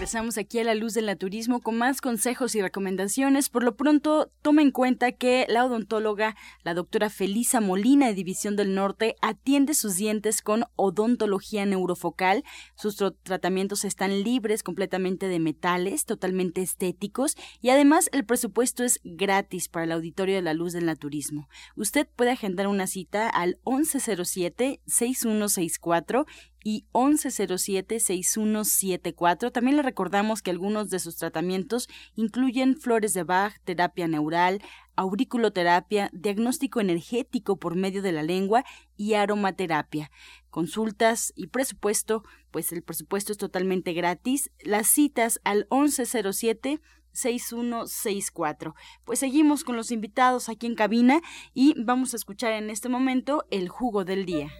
Regresamos 0.00 0.38
aquí 0.38 0.58
a 0.58 0.64
la 0.64 0.74
luz 0.74 0.94
del 0.94 1.04
naturismo 1.04 1.60
con 1.60 1.76
más 1.76 2.00
consejos 2.00 2.54
y 2.54 2.62
recomendaciones. 2.62 3.50
Por 3.50 3.62
lo 3.62 3.76
pronto, 3.76 4.32
toma 4.40 4.62
en 4.62 4.70
cuenta 4.70 5.12
que 5.12 5.44
la 5.46 5.66
odontóloga, 5.66 6.36
la 6.64 6.72
doctora 6.72 7.10
Felisa 7.10 7.60
Molina 7.60 8.06
de 8.06 8.14
División 8.14 8.56
del 8.56 8.74
Norte, 8.74 9.16
atiende 9.20 9.74
sus 9.74 9.96
dientes 9.96 10.40
con 10.40 10.64
odontología 10.76 11.66
neurofocal. 11.66 12.44
Sus 12.76 12.96
tratamientos 13.22 13.84
están 13.84 14.22
libres 14.22 14.62
completamente 14.62 15.28
de 15.28 15.38
metales, 15.38 16.06
totalmente 16.06 16.62
estéticos 16.62 17.36
y 17.60 17.68
además 17.68 18.08
el 18.12 18.24
presupuesto 18.24 18.84
es 18.84 19.00
gratis 19.04 19.68
para 19.68 19.84
el 19.84 19.92
auditorio 19.92 20.36
de 20.36 20.42
la 20.42 20.54
luz 20.54 20.72
del 20.72 20.86
naturismo. 20.86 21.50
Usted 21.76 22.08
puede 22.16 22.30
agendar 22.30 22.68
una 22.68 22.86
cita 22.86 23.28
al 23.28 23.58
1107 23.66 24.80
6164 24.86 26.24
y 26.62 26.84
1107-6174. 26.92 29.50
También 29.52 29.76
le 29.76 29.82
recordamos 29.82 30.42
que 30.42 30.50
algunos 30.50 30.90
de 30.90 30.98
sus 30.98 31.16
tratamientos 31.16 31.88
incluyen 32.16 32.76
flores 32.76 33.14
de 33.14 33.22
Bach, 33.24 33.54
terapia 33.64 34.08
neural, 34.08 34.60
auriculoterapia, 34.96 36.10
diagnóstico 36.12 36.80
energético 36.80 37.56
por 37.56 37.76
medio 37.76 38.02
de 38.02 38.12
la 38.12 38.22
lengua 38.22 38.64
y 38.96 39.14
aromaterapia. 39.14 40.10
Consultas 40.50 41.32
y 41.36 41.46
presupuesto, 41.46 42.24
pues 42.50 42.72
el 42.72 42.82
presupuesto 42.82 43.32
es 43.32 43.38
totalmente 43.38 43.92
gratis. 43.92 44.50
Las 44.62 44.88
citas 44.88 45.40
al 45.44 45.66
1107 45.70 46.80
6164. 47.12 48.74
Pues 49.04 49.18
seguimos 49.18 49.64
con 49.64 49.76
los 49.76 49.90
invitados 49.90 50.48
aquí 50.48 50.66
en 50.66 50.74
cabina 50.74 51.20
y 51.54 51.74
vamos 51.82 52.12
a 52.12 52.16
escuchar 52.16 52.52
en 52.52 52.70
este 52.70 52.88
momento 52.88 53.44
el 53.50 53.68
jugo 53.68 54.04
del 54.04 54.26
día. 54.26 54.50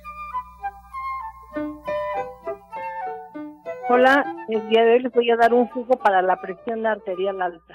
Hola, 3.93 4.25
el 4.49 4.69
día 4.69 4.85
de 4.85 4.93
hoy 4.93 5.01
les 5.01 5.13
voy 5.13 5.29
a 5.33 5.37
dar 5.37 5.53
un 5.53 5.67
jugo 5.67 5.99
para 5.99 6.23
la 6.23 6.41
presión 6.41 6.87
arterial 6.87 7.43
alta. 7.43 7.75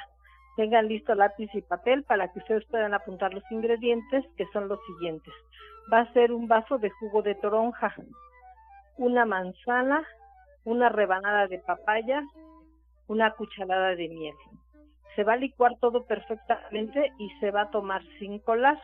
Tengan 0.55 0.87
listo 0.87 1.13
lápiz 1.13 1.49
y 1.53 1.61
papel 1.61 2.03
para 2.03 2.31
que 2.31 2.39
ustedes 2.39 2.63
puedan 2.67 2.93
apuntar 2.93 3.33
los 3.33 3.43
ingredientes, 3.51 4.23
que 4.37 4.45
son 4.53 4.69
los 4.69 4.79
siguientes. 4.87 5.33
Va 5.91 5.99
a 5.99 6.13
ser 6.13 6.31
un 6.31 6.47
vaso 6.47 6.77
de 6.77 6.89
jugo 6.89 7.21
de 7.21 7.35
toronja, 7.35 7.93
una 8.95 9.25
manzana, 9.25 10.05
una 10.63 10.87
rebanada 10.87 11.47
de 11.47 11.59
papaya, 11.59 12.23
una 13.07 13.31
cucharada 13.31 13.89
de 13.89 14.07
miel. 14.07 14.35
Se 15.17 15.25
va 15.25 15.33
a 15.33 15.37
licuar 15.37 15.73
todo 15.81 16.05
perfectamente 16.05 17.11
y 17.19 17.29
se 17.41 17.51
va 17.51 17.63
a 17.63 17.71
tomar 17.71 18.01
sin 18.19 18.39
colar. 18.39 18.79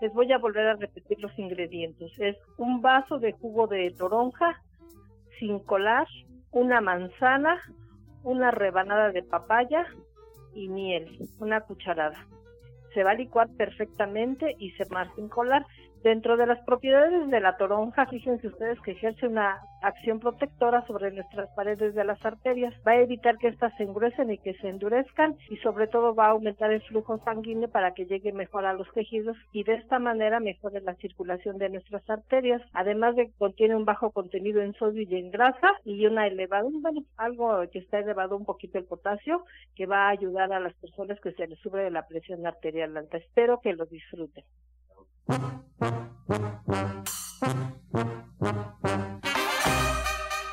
Les 0.00 0.14
voy 0.14 0.32
a 0.32 0.38
volver 0.38 0.68
a 0.68 0.76
repetir 0.76 1.18
los 1.18 1.36
ingredientes. 1.40 2.12
Es 2.20 2.36
un 2.56 2.82
vaso 2.82 3.18
de 3.18 3.32
jugo 3.32 3.66
de 3.66 3.90
toronja 3.98 4.62
sin 5.40 5.58
colar, 5.58 6.06
una 6.52 6.80
manzana, 6.80 7.60
una 8.22 8.50
rebanada 8.50 9.10
de 9.10 9.22
papaya 9.22 9.86
y 10.54 10.68
miel, 10.68 11.28
una 11.38 11.60
cucharada. 11.60 12.26
Se 12.94 13.04
va 13.04 13.12
a 13.12 13.14
licuar 13.14 13.48
perfectamente 13.56 14.56
y 14.58 14.70
se 14.72 14.86
marca 14.90 15.14
sin 15.16 15.28
colar. 15.28 15.66
Dentro 16.02 16.36
de 16.36 16.46
las 16.46 16.60
propiedades 16.64 17.28
de 17.28 17.40
la 17.40 17.56
toronja, 17.56 18.06
fíjense 18.06 18.48
ustedes 18.48 18.80
que 18.80 18.92
ejerce 18.92 19.26
una 19.26 19.60
acción 19.82 20.20
protectora 20.20 20.86
sobre 20.86 21.10
nuestras 21.10 21.48
paredes 21.54 21.94
de 21.94 22.04
las 22.04 22.24
arterias. 22.24 22.74
Va 22.86 22.92
a 22.92 23.00
evitar 23.00 23.38
que 23.38 23.48
éstas 23.48 23.72
se 23.76 23.84
engruesen 23.84 24.30
y 24.30 24.38
que 24.38 24.54
se 24.54 24.68
endurezcan 24.68 25.36
y 25.50 25.56
sobre 25.58 25.86
todo 25.86 26.14
va 26.14 26.26
a 26.26 26.30
aumentar 26.30 26.72
el 26.72 26.82
flujo 26.82 27.18
sanguíneo 27.24 27.68
para 27.68 27.92
que 27.92 28.06
llegue 28.06 28.32
mejor 28.32 28.66
a 28.66 28.72
los 28.72 28.90
tejidos 28.92 29.36
y 29.52 29.64
de 29.64 29.74
esta 29.74 29.98
manera 29.98 30.40
mejore 30.40 30.80
la 30.80 30.94
circulación 30.96 31.58
de 31.58 31.70
nuestras 31.70 32.08
arterias. 32.08 32.62
Además 32.72 33.16
de 33.16 33.26
que 33.26 33.38
contiene 33.38 33.76
un 33.76 33.84
bajo 33.84 34.10
contenido 34.10 34.60
en 34.62 34.74
sodio 34.74 35.02
y 35.02 35.14
en 35.16 35.30
grasa 35.30 35.72
y 35.84 36.06
una 36.06 36.26
elevada, 36.26 36.68
bueno, 36.70 37.02
algo 37.16 37.60
que 37.70 37.78
está 37.78 37.98
elevado 37.98 38.36
un 38.36 38.44
poquito 38.44 38.78
el 38.78 38.84
potasio 38.84 39.44
que 39.74 39.86
va 39.86 40.06
a 40.06 40.10
ayudar 40.10 40.52
a 40.52 40.60
las 40.60 40.74
personas 40.74 41.20
que 41.20 41.32
se 41.32 41.46
les 41.46 41.58
sube 41.60 41.90
la 41.90 42.06
presión 42.06 42.46
arterial 42.46 42.96
alta. 42.96 43.18
Espero 43.18 43.60
que 43.60 43.72
lo 43.72 43.86
disfruten. 43.86 44.44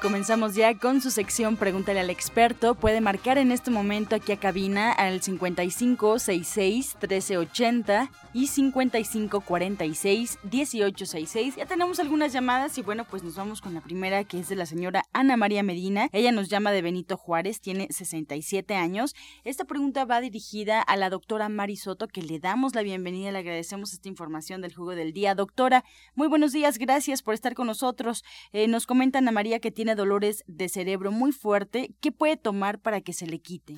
Comenzamos 0.05 0.53
ya 0.53 0.77
con 0.77 1.01
su 1.01 1.09
sección 1.09 1.55
Pregúntale 1.57 1.99
al 1.99 2.11
experto. 2.11 2.75
Puede 2.75 3.01
marcar 3.01 3.39
en 3.39 3.51
este 3.51 3.71
momento 3.71 4.15
aquí 4.15 4.33
a 4.33 4.37
cabina 4.37 4.91
al 4.91 5.19
5566 5.23 6.97
1380 7.01 8.11
y 8.31 8.45
5546 8.45 10.37
1866. 10.43 11.55
Ya 11.55 11.65
tenemos 11.65 11.99
algunas 11.99 12.31
llamadas 12.33 12.77
y 12.77 12.83
bueno, 12.83 13.05
pues 13.05 13.23
nos 13.23 13.35
vamos 13.35 13.61
con 13.61 13.73
la 13.73 13.81
primera 13.81 14.23
que 14.25 14.39
es 14.39 14.47
de 14.47 14.55
la 14.55 14.67
señora 14.67 15.05
Ana 15.11 15.37
María 15.37 15.63
Medina. 15.63 16.07
Ella 16.11 16.31
nos 16.31 16.49
llama 16.49 16.71
de 16.71 16.83
Benito 16.83 17.17
Juárez, 17.17 17.59
tiene 17.59 17.87
67 17.89 18.75
años. 18.75 19.15
Esta 19.43 19.65
pregunta 19.65 20.05
va 20.05 20.21
dirigida 20.21 20.83
a 20.83 20.97
la 20.97 21.09
doctora 21.09 21.49
Mari 21.49 21.77
Soto, 21.77 22.07
que 22.07 22.21
le 22.21 22.37
damos 22.37 22.75
la 22.75 22.83
bienvenida, 22.83 23.31
le 23.31 23.39
agradecemos 23.39 23.91
esta 23.91 24.07
información 24.07 24.61
del 24.61 24.75
jugo 24.75 24.91
del 24.91 25.13
día. 25.13 25.33
Doctora, 25.33 25.83
muy 26.13 26.27
buenos 26.27 26.51
días, 26.51 26.77
gracias 26.77 27.23
por 27.23 27.33
estar 27.33 27.55
con 27.55 27.65
nosotros. 27.65 28.23
Eh, 28.53 28.67
nos 28.67 28.85
comenta 28.85 29.17
Ana 29.17 29.31
María 29.31 29.59
que 29.59 29.71
tiene 29.71 29.94
dolores 29.95 30.43
de 30.47 30.69
cerebro 30.69 31.11
muy 31.11 31.31
fuerte. 31.31 31.89
¿Qué 32.01 32.11
puede 32.11 32.37
tomar 32.37 32.79
para 32.79 33.01
que 33.01 33.13
se 33.13 33.27
le 33.27 33.39
quite? 33.39 33.75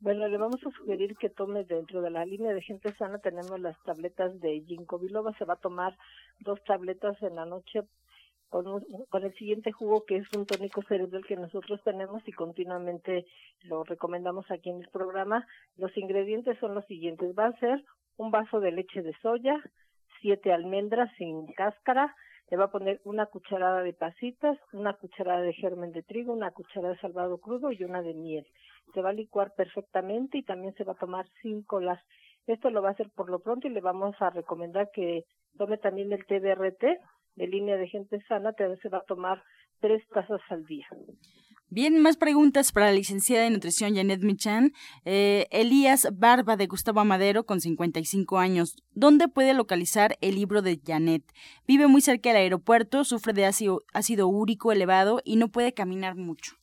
Bueno, 0.00 0.28
le 0.28 0.38
vamos 0.38 0.64
a 0.64 0.70
sugerir 0.70 1.16
que 1.16 1.28
tome 1.28 1.64
dentro 1.64 2.02
de 2.02 2.10
la 2.10 2.24
línea 2.24 2.54
de 2.54 2.62
gente 2.62 2.94
sana, 2.94 3.18
tenemos 3.18 3.58
las 3.58 3.76
tabletas 3.82 4.40
de 4.40 4.60
ginkgo 4.60 4.98
biloba, 4.98 5.36
se 5.38 5.44
va 5.44 5.54
a 5.54 5.60
tomar 5.60 5.96
dos 6.38 6.62
tabletas 6.64 7.20
en 7.22 7.34
la 7.34 7.46
noche 7.46 7.82
con, 8.48 8.84
con 9.08 9.24
el 9.24 9.34
siguiente 9.34 9.72
jugo 9.72 10.04
que 10.06 10.18
es 10.18 10.26
un 10.36 10.46
tónico 10.46 10.82
cerebral 10.82 11.26
que 11.26 11.36
nosotros 11.36 11.80
tenemos 11.82 12.26
y 12.26 12.32
continuamente 12.32 13.26
lo 13.62 13.82
recomendamos 13.84 14.50
aquí 14.50 14.70
en 14.70 14.82
el 14.82 14.88
programa. 14.88 15.46
Los 15.76 15.96
ingredientes 15.96 16.58
son 16.58 16.74
los 16.74 16.86
siguientes. 16.86 17.34
Va 17.36 17.46
a 17.46 17.58
ser 17.58 17.84
un 18.16 18.30
vaso 18.30 18.60
de 18.60 18.72
leche 18.72 19.02
de 19.02 19.14
soya, 19.20 19.56
siete 20.20 20.52
almendras 20.52 21.10
sin 21.16 21.46
cáscara, 21.54 22.14
le 22.50 22.56
va 22.56 22.64
a 22.64 22.70
poner 22.70 23.00
una 23.04 23.26
cucharada 23.26 23.82
de 23.82 23.92
pasitas, 23.92 24.58
una 24.72 24.94
cucharada 24.94 25.42
de 25.42 25.52
germen 25.52 25.92
de 25.92 26.02
trigo, 26.02 26.32
una 26.32 26.50
cucharada 26.50 26.94
de 26.94 27.00
salvado 27.00 27.38
crudo 27.38 27.72
y 27.72 27.84
una 27.84 28.02
de 28.02 28.14
miel. 28.14 28.46
Se 28.94 29.02
va 29.02 29.10
a 29.10 29.12
licuar 29.12 29.52
perfectamente 29.54 30.38
y 30.38 30.42
también 30.42 30.74
se 30.74 30.84
va 30.84 30.92
a 30.92 30.98
tomar 30.98 31.26
cinco 31.42 31.80
las. 31.80 32.00
Esto 32.46 32.70
lo 32.70 32.80
va 32.80 32.88
a 32.88 32.92
hacer 32.92 33.10
por 33.14 33.28
lo 33.28 33.40
pronto 33.40 33.68
y 33.68 33.70
le 33.70 33.80
vamos 33.80 34.16
a 34.20 34.30
recomendar 34.30 34.90
que 34.92 35.24
tome 35.58 35.76
también 35.76 36.12
el 36.12 36.24
TBRT 36.24 36.82
de 37.36 37.46
línea 37.46 37.76
de 37.76 37.88
gente 37.88 38.20
sana, 38.26 38.54
se 38.82 38.88
va 38.88 38.98
a 38.98 39.02
tomar 39.02 39.42
tres 39.80 40.02
tazas 40.08 40.40
al 40.48 40.64
día. 40.64 40.86
Bien, 41.70 42.00
más 42.00 42.16
preguntas 42.16 42.72
para 42.72 42.86
la 42.86 42.92
licenciada 42.92 43.44
de 43.44 43.50
nutrición 43.50 43.94
Janet 43.94 44.22
Michan. 44.22 44.72
Eh, 45.04 45.44
Elías 45.50 46.08
Barba 46.18 46.56
de 46.56 46.66
Gustavo 46.66 47.00
Amadero, 47.00 47.44
con 47.44 47.60
55 47.60 48.38
años. 48.38 48.82
¿Dónde 48.94 49.28
puede 49.28 49.52
localizar 49.52 50.16
el 50.22 50.36
libro 50.36 50.62
de 50.62 50.80
Janet? 50.82 51.24
Vive 51.66 51.86
muy 51.86 52.00
cerca 52.00 52.30
del 52.30 52.38
aeropuerto, 52.38 53.04
sufre 53.04 53.34
de 53.34 53.44
ácido, 53.44 53.82
ácido 53.92 54.28
úrico 54.28 54.72
elevado 54.72 55.20
y 55.26 55.36
no 55.36 55.48
puede 55.48 55.74
caminar 55.74 56.16
mucho. 56.16 56.54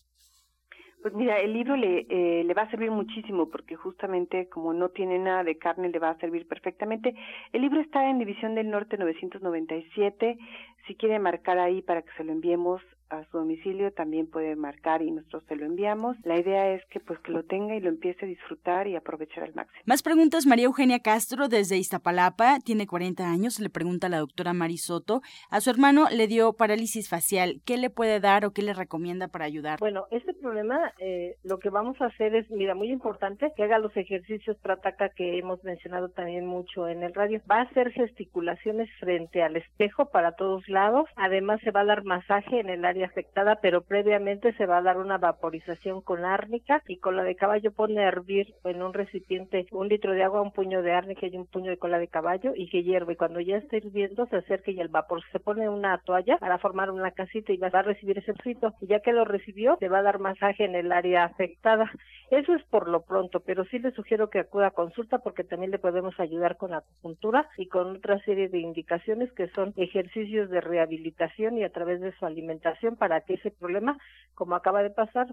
Pues 1.04 1.14
mira, 1.14 1.40
el 1.40 1.54
libro 1.54 1.78
le, 1.78 2.08
eh, 2.10 2.44
le 2.44 2.54
va 2.56 2.64
a 2.64 2.72
servir 2.72 2.90
muchísimo 2.90 3.52
porque 3.52 3.76
justamente 3.76 4.50
como 4.50 4.74
no 4.74 4.90
tiene 4.90 5.20
nada 5.20 5.44
de 5.44 5.60
carne 5.60 5.90
le 5.90 6.00
va 6.00 6.10
a 6.10 6.18
servir 6.18 6.48
perfectamente. 6.48 7.14
El 7.54 7.62
libro 7.62 7.80
está 7.80 8.10
en 8.10 8.18
División 8.18 8.56
del 8.56 8.72
Norte 8.72 8.98
997. 8.98 10.40
Si 10.88 10.96
quiere 10.96 11.20
marcar 11.20 11.60
ahí 11.60 11.84
para 11.84 12.02
que 12.02 12.10
se 12.18 12.24
lo 12.24 12.32
enviemos 12.32 12.82
a 13.10 13.24
su 13.26 13.38
domicilio 13.38 13.92
también 13.92 14.28
puede 14.28 14.56
marcar 14.56 15.02
y 15.02 15.12
nosotros 15.12 15.44
se 15.48 15.56
lo 15.56 15.66
enviamos. 15.66 16.18
La 16.24 16.40
idea 16.40 16.74
es 16.74 16.84
que 16.90 17.00
pues 17.00 17.20
que 17.20 17.32
lo 17.32 17.44
tenga 17.44 17.76
y 17.76 17.80
lo 17.80 17.90
empiece 17.90 18.26
a 18.26 18.28
disfrutar 18.28 18.88
y 18.88 18.96
aprovechar 18.96 19.44
al 19.44 19.54
máximo. 19.54 19.82
Más 19.86 20.04
preguntas, 20.04 20.46
María 20.46 20.66
Eugenia 20.66 21.00
Castro 21.00 21.48
desde 21.48 21.78
Iztapalapa, 21.78 22.60
tiene 22.60 22.88
40 22.88 23.30
años, 23.30 23.60
le 23.60 23.70
pregunta 23.70 24.08
a 24.08 24.10
la 24.10 24.20
doctora 24.20 24.54
Marisoto, 24.54 25.22
a 25.50 25.62
su 25.62 25.70
hermano 25.70 26.08
le 26.12 26.28
dio 26.28 26.54
parálisis 26.54 27.10
facial, 27.10 27.62
¿qué 27.66 27.78
le 27.78 27.90
puede 27.90 28.20
dar 28.20 28.46
o 28.46 28.52
qué 28.52 28.62
le 28.62 28.74
recomienda 28.74 29.28
para 29.28 29.46
ayudar? 29.46 29.80
Bueno, 29.80 30.06
este 30.12 30.34
problema 30.34 30.80
eh, 31.00 31.36
lo 31.44 31.60
que 31.60 31.70
vamos 31.70 32.00
a 32.02 32.06
hacer 32.06 32.36
es, 32.36 32.50
mira, 32.50 32.76
muy 32.76 32.92
importante, 32.92 33.52
que 33.56 33.64
haga 33.64 33.80
los 33.80 33.96
ejercicios 33.96 34.58
Prataka 34.58 35.10
que 35.10 35.38
hemos 35.38 35.64
mencionado 35.64 36.10
también 36.10 36.46
mucho 36.46 36.88
en 36.88 37.04
el 37.04 37.14
radio. 37.14 37.42
Va 37.50 37.58
a 37.58 37.64
hacer 37.64 37.92
gesticulaciones 37.92 38.90
frente 39.00 39.44
al 39.44 39.56
espejo 39.56 40.10
para 40.10 40.34
todos 40.34 40.68
lados, 40.70 41.08
además 41.16 41.60
se 41.62 41.72
va 41.72 41.82
a 41.82 41.86
dar 41.86 42.04
masaje 42.04 42.60
en 42.60 42.70
el 42.70 42.86
área 42.86 42.95
afectada, 43.04 43.60
pero 43.62 43.82
previamente 43.82 44.54
se 44.54 44.66
va 44.66 44.78
a 44.78 44.82
dar 44.82 44.98
una 44.98 45.18
vaporización 45.18 46.02
con 46.02 46.26
árnica 46.26 46.82
y 46.88 46.98
con 46.98 47.16
la 47.16 47.24
de 47.24 47.36
caballo 47.36 47.72
pone 47.72 48.04
a 48.04 48.08
hervir 48.08 48.56
en 48.64 48.82
un 48.82 48.94
recipiente 48.94 49.68
un 49.72 49.88
litro 49.88 50.14
de 50.14 50.24
agua, 50.24 50.42
un 50.42 50.52
puño 50.52 50.82
de 50.82 50.94
árnica 50.94 51.28
y 51.28 51.38
un 51.38 51.46
puño 51.46 51.72
de 51.72 51.78
cola 51.78 52.00
de 52.00 52.08
caballo 52.08 52.54
y 52.56 52.70
que 52.70 52.84
hierve. 52.84 53.14
Y 53.14 53.18
cuando 53.18 53.40
ya 53.40 53.58
esté 53.58 53.78
hirviendo 53.78 54.26
se 54.28 54.38
acerque 54.38 54.72
y 54.72 54.80
el 54.80 54.88
vapor 54.88 55.22
se 55.32 55.40
pone 55.40 55.70
una 55.70 55.98
toalla 56.00 56.38
para 56.38 56.58
formar 56.58 56.92
una 56.92 57.12
casita 57.12 57.54
y 57.54 57.58
va 57.58 57.68
a 57.68 57.82
recibir 57.82 58.18
ese 58.18 58.34
frito. 58.34 58.74
Y 58.82 58.88
ya 58.88 59.00
que 59.00 59.14
lo 59.14 59.26
recibió, 59.26 59.78
le 59.82 59.90
va 59.90 60.00
a 60.00 60.04
dar 60.04 60.20
masaje 60.20 60.66
en 60.66 60.76
el 60.76 60.92
área 60.92 61.26
afectada. 61.26 61.92
Eso 62.32 62.54
es 62.54 62.64
por 62.64 62.88
lo 62.88 63.04
pronto, 63.04 63.40
pero 63.40 63.66
sí 63.66 63.80
le 63.80 63.92
sugiero 63.92 64.30
que 64.30 64.40
acuda 64.40 64.68
a 64.68 64.72
consulta 64.72 65.20
porque 65.20 65.44
también 65.44 65.72
le 65.72 65.80
podemos 65.80 66.20
ayudar 66.20 66.58
con 66.58 66.74
acupuntura 66.74 67.48
y 67.58 67.68
con 67.68 67.98
otra 67.98 68.20
serie 68.20 68.50
de 68.50 68.60
indicaciones 68.60 69.32
que 69.34 69.48
son 69.50 69.74
ejercicios 69.78 70.50
de 70.50 70.62
rehabilitación 70.62 71.58
y 71.58 71.64
a 71.64 71.70
través 71.70 72.02
de 72.02 72.12
su 72.14 72.26
alimentación 72.26 72.85
para 72.92 73.22
que 73.22 73.36
ese 73.36 73.52
problema, 73.52 73.98
como 74.34 74.56
acaba 74.56 74.84
de 74.84 74.92
pasar, 74.92 75.28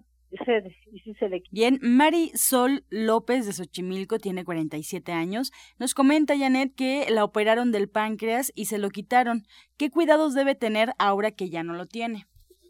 se, 0.44 1.14
se 1.18 1.28
le 1.28 1.42
Bien, 1.50 1.78
Mari 1.82 2.30
Sol 2.34 2.84
López 2.90 3.46
de 3.46 3.52
Xochimilco 3.52 4.18
tiene 4.18 4.44
47 4.44 5.12
años. 5.12 5.52
Nos 5.78 5.94
comenta 5.94 6.38
Janet 6.38 6.74
que 6.74 7.06
la 7.10 7.24
operaron 7.24 7.72
del 7.72 7.88
páncreas 7.88 8.52
y 8.54 8.66
se 8.66 8.78
lo 8.78 8.88
quitaron. 8.88 9.42
¿Qué 9.76 9.90
cuidados 9.90 10.34
debe 10.34 10.54
tener 10.54 10.92
ahora 10.98 11.30
que 11.32 11.50
ya 11.50 11.62
no 11.62 11.74
lo 11.74 11.86
tiene? 11.86 12.24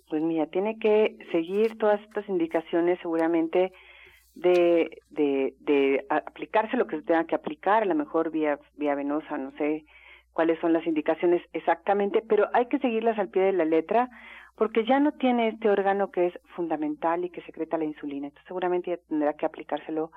Pues 0.08 0.22
mira, 0.22 0.46
tiene 0.46 0.78
que 0.78 1.16
seguir 1.30 1.78
todas 1.78 2.00
estas 2.02 2.28
indicaciones 2.28 2.98
seguramente 3.00 3.72
de, 4.34 4.98
de, 5.10 5.54
de 5.60 6.04
aplicarse 6.08 6.76
lo 6.76 6.86
que 6.86 6.96
se 6.96 7.02
tenga 7.02 7.26
que 7.26 7.34
aplicar, 7.34 7.82
a 7.82 7.86
lo 7.86 7.94
mejor 7.94 8.30
vía, 8.30 8.58
vía 8.76 8.94
venosa, 8.94 9.38
no 9.38 9.52
sé 9.52 9.84
cuáles 10.32 10.58
son 10.60 10.72
las 10.72 10.86
indicaciones 10.86 11.42
exactamente, 11.52 12.22
pero 12.26 12.48
hay 12.52 12.66
que 12.66 12.78
seguirlas 12.78 13.18
al 13.18 13.28
pie 13.28 13.42
de 13.42 13.52
la 13.52 13.64
letra 13.64 14.08
porque 14.56 14.84
ya 14.84 15.00
no 15.00 15.12
tiene 15.12 15.48
este 15.48 15.70
órgano 15.70 16.10
que 16.10 16.26
es 16.26 16.38
fundamental 16.54 17.24
y 17.24 17.30
que 17.30 17.42
secreta 17.42 17.78
la 17.78 17.84
insulina. 17.84 18.26
Entonces 18.26 18.46
seguramente 18.46 18.98
tendrá 19.08 19.34
que 19.34 19.46
aplicárselo 19.46 20.12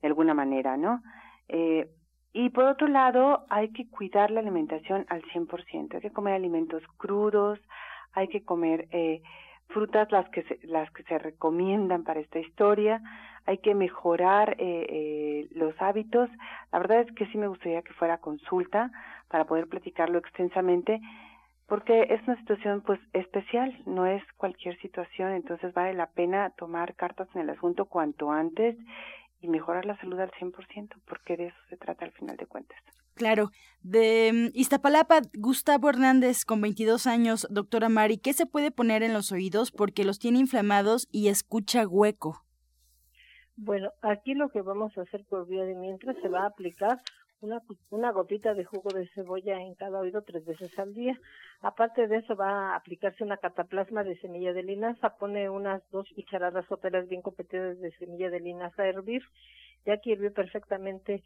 de 0.00 0.08
alguna 0.08 0.34
manera, 0.34 0.76
¿no? 0.76 1.02
Eh, 1.48 1.88
y 2.32 2.50
por 2.50 2.64
otro 2.64 2.86
lado, 2.86 3.44
hay 3.48 3.72
que 3.72 3.88
cuidar 3.88 4.30
la 4.30 4.40
alimentación 4.40 5.04
al 5.08 5.22
100%. 5.22 5.94
Hay 5.94 6.00
que 6.00 6.12
comer 6.12 6.34
alimentos 6.34 6.82
crudos, 6.96 7.58
hay 8.12 8.28
que 8.28 8.44
comer 8.44 8.86
eh, 8.92 9.20
frutas 9.70 10.10
las 10.12 10.28
que 10.30 10.42
se, 10.44 10.58
las 10.64 10.90
que 10.92 11.02
se 11.04 11.18
recomiendan 11.18 12.04
para 12.04 12.20
esta 12.20 12.38
historia, 12.38 13.00
hay 13.46 13.58
que 13.58 13.74
mejorar 13.74 14.56
eh, 14.58 14.86
eh, 14.88 15.48
los 15.52 15.74
hábitos. 15.80 16.28
La 16.72 16.78
verdad 16.78 17.00
es 17.00 17.12
que 17.14 17.26
sí 17.26 17.38
me 17.38 17.48
gustaría 17.48 17.82
que 17.82 17.92
fuera 17.94 18.18
consulta 18.18 18.90
para 19.30 19.46
poder 19.46 19.68
platicarlo 19.68 20.18
extensamente 20.18 21.00
porque 21.70 22.08
es 22.10 22.20
una 22.26 22.36
situación 22.40 22.82
pues 22.84 22.98
especial, 23.12 23.72
no 23.86 24.04
es 24.04 24.20
cualquier 24.36 24.76
situación, 24.80 25.30
entonces 25.30 25.72
vale 25.72 25.94
la 25.94 26.08
pena 26.08 26.50
tomar 26.58 26.96
cartas 26.96 27.28
en 27.32 27.42
el 27.42 27.50
asunto 27.50 27.84
cuanto 27.84 28.32
antes 28.32 28.76
y 29.40 29.46
mejorar 29.46 29.86
la 29.86 29.96
salud 29.98 30.18
al 30.18 30.32
100%, 30.32 30.96
porque 31.06 31.36
de 31.36 31.46
eso 31.46 31.56
se 31.68 31.76
trata 31.76 32.04
al 32.04 32.10
final 32.10 32.36
de 32.36 32.46
cuentas. 32.46 32.76
Claro, 33.14 33.50
de 33.82 34.50
mm, 34.52 34.58
Iztapalapa, 34.58 35.20
Gustavo 35.38 35.88
Hernández, 35.88 36.44
con 36.44 36.60
22 36.60 37.06
años, 37.06 37.46
doctora 37.50 37.88
Mari, 37.88 38.18
¿qué 38.18 38.32
se 38.32 38.46
puede 38.46 38.72
poner 38.72 39.04
en 39.04 39.12
los 39.12 39.30
oídos 39.30 39.70
porque 39.70 40.04
los 40.04 40.18
tiene 40.18 40.40
inflamados 40.40 41.06
y 41.12 41.28
escucha 41.28 41.86
hueco? 41.86 42.42
Bueno, 43.54 43.92
aquí 44.02 44.34
lo 44.34 44.48
que 44.48 44.62
vamos 44.62 44.98
a 44.98 45.02
hacer 45.02 45.24
por 45.26 45.46
vía 45.46 45.64
de 45.64 45.76
mientras 45.76 46.16
se 46.20 46.28
va 46.28 46.42
a 46.42 46.46
aplicar 46.46 46.98
una, 47.40 47.62
una 47.90 48.12
gotita 48.12 48.54
de 48.54 48.64
jugo 48.64 48.90
de 48.90 49.08
cebolla 49.08 49.60
en 49.60 49.74
cada 49.74 50.00
oído 50.00 50.22
tres 50.22 50.44
veces 50.44 50.78
al 50.78 50.94
día. 50.94 51.18
Aparte 51.60 52.06
de 52.06 52.18
eso 52.18 52.36
va 52.36 52.72
a 52.72 52.76
aplicarse 52.76 53.24
una 53.24 53.38
cataplasma 53.38 54.04
de 54.04 54.18
semilla 54.20 54.52
de 54.52 54.62
linaza, 54.62 55.16
pone 55.16 55.48
unas 55.48 55.82
dos 55.90 56.08
cucharadas 56.14 56.66
soperas 56.66 57.08
bien 57.08 57.22
competidas 57.22 57.78
de 57.80 57.92
semilla 57.92 58.30
de 58.30 58.40
linaza 58.40 58.82
a 58.82 58.88
hervir, 58.88 59.22
ya 59.86 59.98
que 59.98 60.10
hirvió 60.10 60.32
perfectamente 60.32 61.22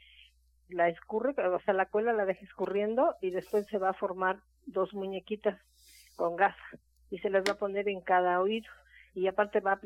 la 0.69 0.89
escurre, 0.89 1.35
o 1.47 1.61
sea, 1.61 1.75
la 1.75 1.87
cuela 1.87 2.13
la 2.13 2.25
deja 2.25 2.45
escurriendo 2.45 3.17
y 3.21 3.31
después 3.31 3.67
se 3.67 3.79
va 3.79 3.91
a 3.91 3.95
formar 3.95 4.39
dos 4.67 4.95
muñequitas 4.95 5.61
con 6.17 6.37
gasa 6.37 6.57
y 7.11 7.19
se 7.19 7.31
las 7.31 7.45
va 7.45 7.53
a 7.53 7.59
poner 7.59 7.89
en 7.89 8.01
cada 8.01 8.41
oído. 8.41 8.69
Y 9.15 9.29
aparte 9.29 9.61
va 9.61 9.73
a 9.73 9.81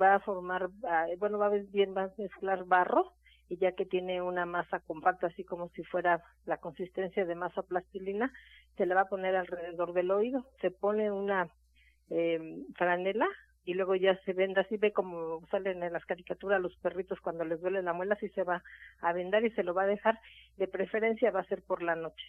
va 0.00 0.16
a 0.16 0.20
formar, 0.20 0.68
ah, 0.86 1.06
bueno, 1.18 1.38
va 1.38 1.46
a 1.46 1.50
bien, 1.50 1.94
va 1.96 2.04
a 2.04 2.12
mezclar 2.18 2.64
barro 2.64 3.14
y 3.54 3.56
ya 3.58 3.72
que 3.72 3.86
tiene 3.86 4.20
una 4.20 4.46
masa 4.46 4.80
compacta, 4.80 5.28
así 5.28 5.44
como 5.44 5.68
si 5.70 5.84
fuera 5.84 6.22
la 6.44 6.56
consistencia 6.56 7.24
de 7.24 7.36
masa 7.36 7.62
plastilina, 7.62 8.32
se 8.76 8.84
le 8.84 8.94
va 8.94 9.02
a 9.02 9.08
poner 9.08 9.36
alrededor 9.36 9.92
del 9.92 10.10
oído, 10.10 10.44
se 10.60 10.72
pone 10.72 11.12
una 11.12 11.48
eh, 12.10 12.64
franela 12.74 13.28
y 13.64 13.74
luego 13.74 13.94
ya 13.94 14.18
se 14.24 14.32
venda, 14.32 14.62
así 14.62 14.76
ve 14.76 14.92
como 14.92 15.46
salen 15.52 15.84
en 15.84 15.92
las 15.92 16.04
caricaturas 16.04 16.60
los 16.60 16.74
perritos 16.78 17.20
cuando 17.20 17.44
les 17.44 17.60
duele 17.60 17.80
la 17.82 17.92
muela, 17.92 18.14
así 18.14 18.28
se 18.30 18.42
va 18.42 18.64
a 19.00 19.12
vendar 19.12 19.44
y 19.44 19.50
se 19.52 19.62
lo 19.62 19.72
va 19.72 19.84
a 19.84 19.86
dejar, 19.86 20.18
de 20.56 20.66
preferencia 20.66 21.30
va 21.30 21.40
a 21.40 21.48
ser 21.48 21.62
por 21.62 21.80
la 21.80 21.94
noche. 21.94 22.24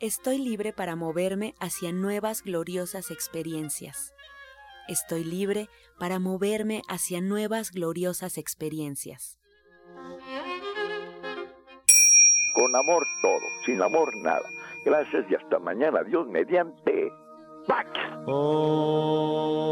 Estoy 0.00 0.38
libre 0.38 0.72
para 0.72 0.96
moverme 0.96 1.54
hacia 1.60 1.92
nuevas 1.92 2.42
gloriosas 2.42 3.12
experiencias. 3.12 4.12
Estoy 4.88 5.22
libre 5.22 5.68
para 6.02 6.18
moverme 6.18 6.82
hacia 6.88 7.20
nuevas 7.20 7.70
gloriosas 7.70 8.36
experiencias. 8.36 9.38
Con 12.54 12.74
amor 12.74 13.06
todo, 13.22 13.38
sin 13.64 13.80
amor 13.80 14.16
nada. 14.16 14.50
Gracias 14.84 15.24
y 15.30 15.36
hasta 15.36 15.60
mañana. 15.60 16.02
Dios 16.02 16.26
mediante. 16.26 17.12
¡Pax! 17.68 17.88
Oh. 18.26 19.62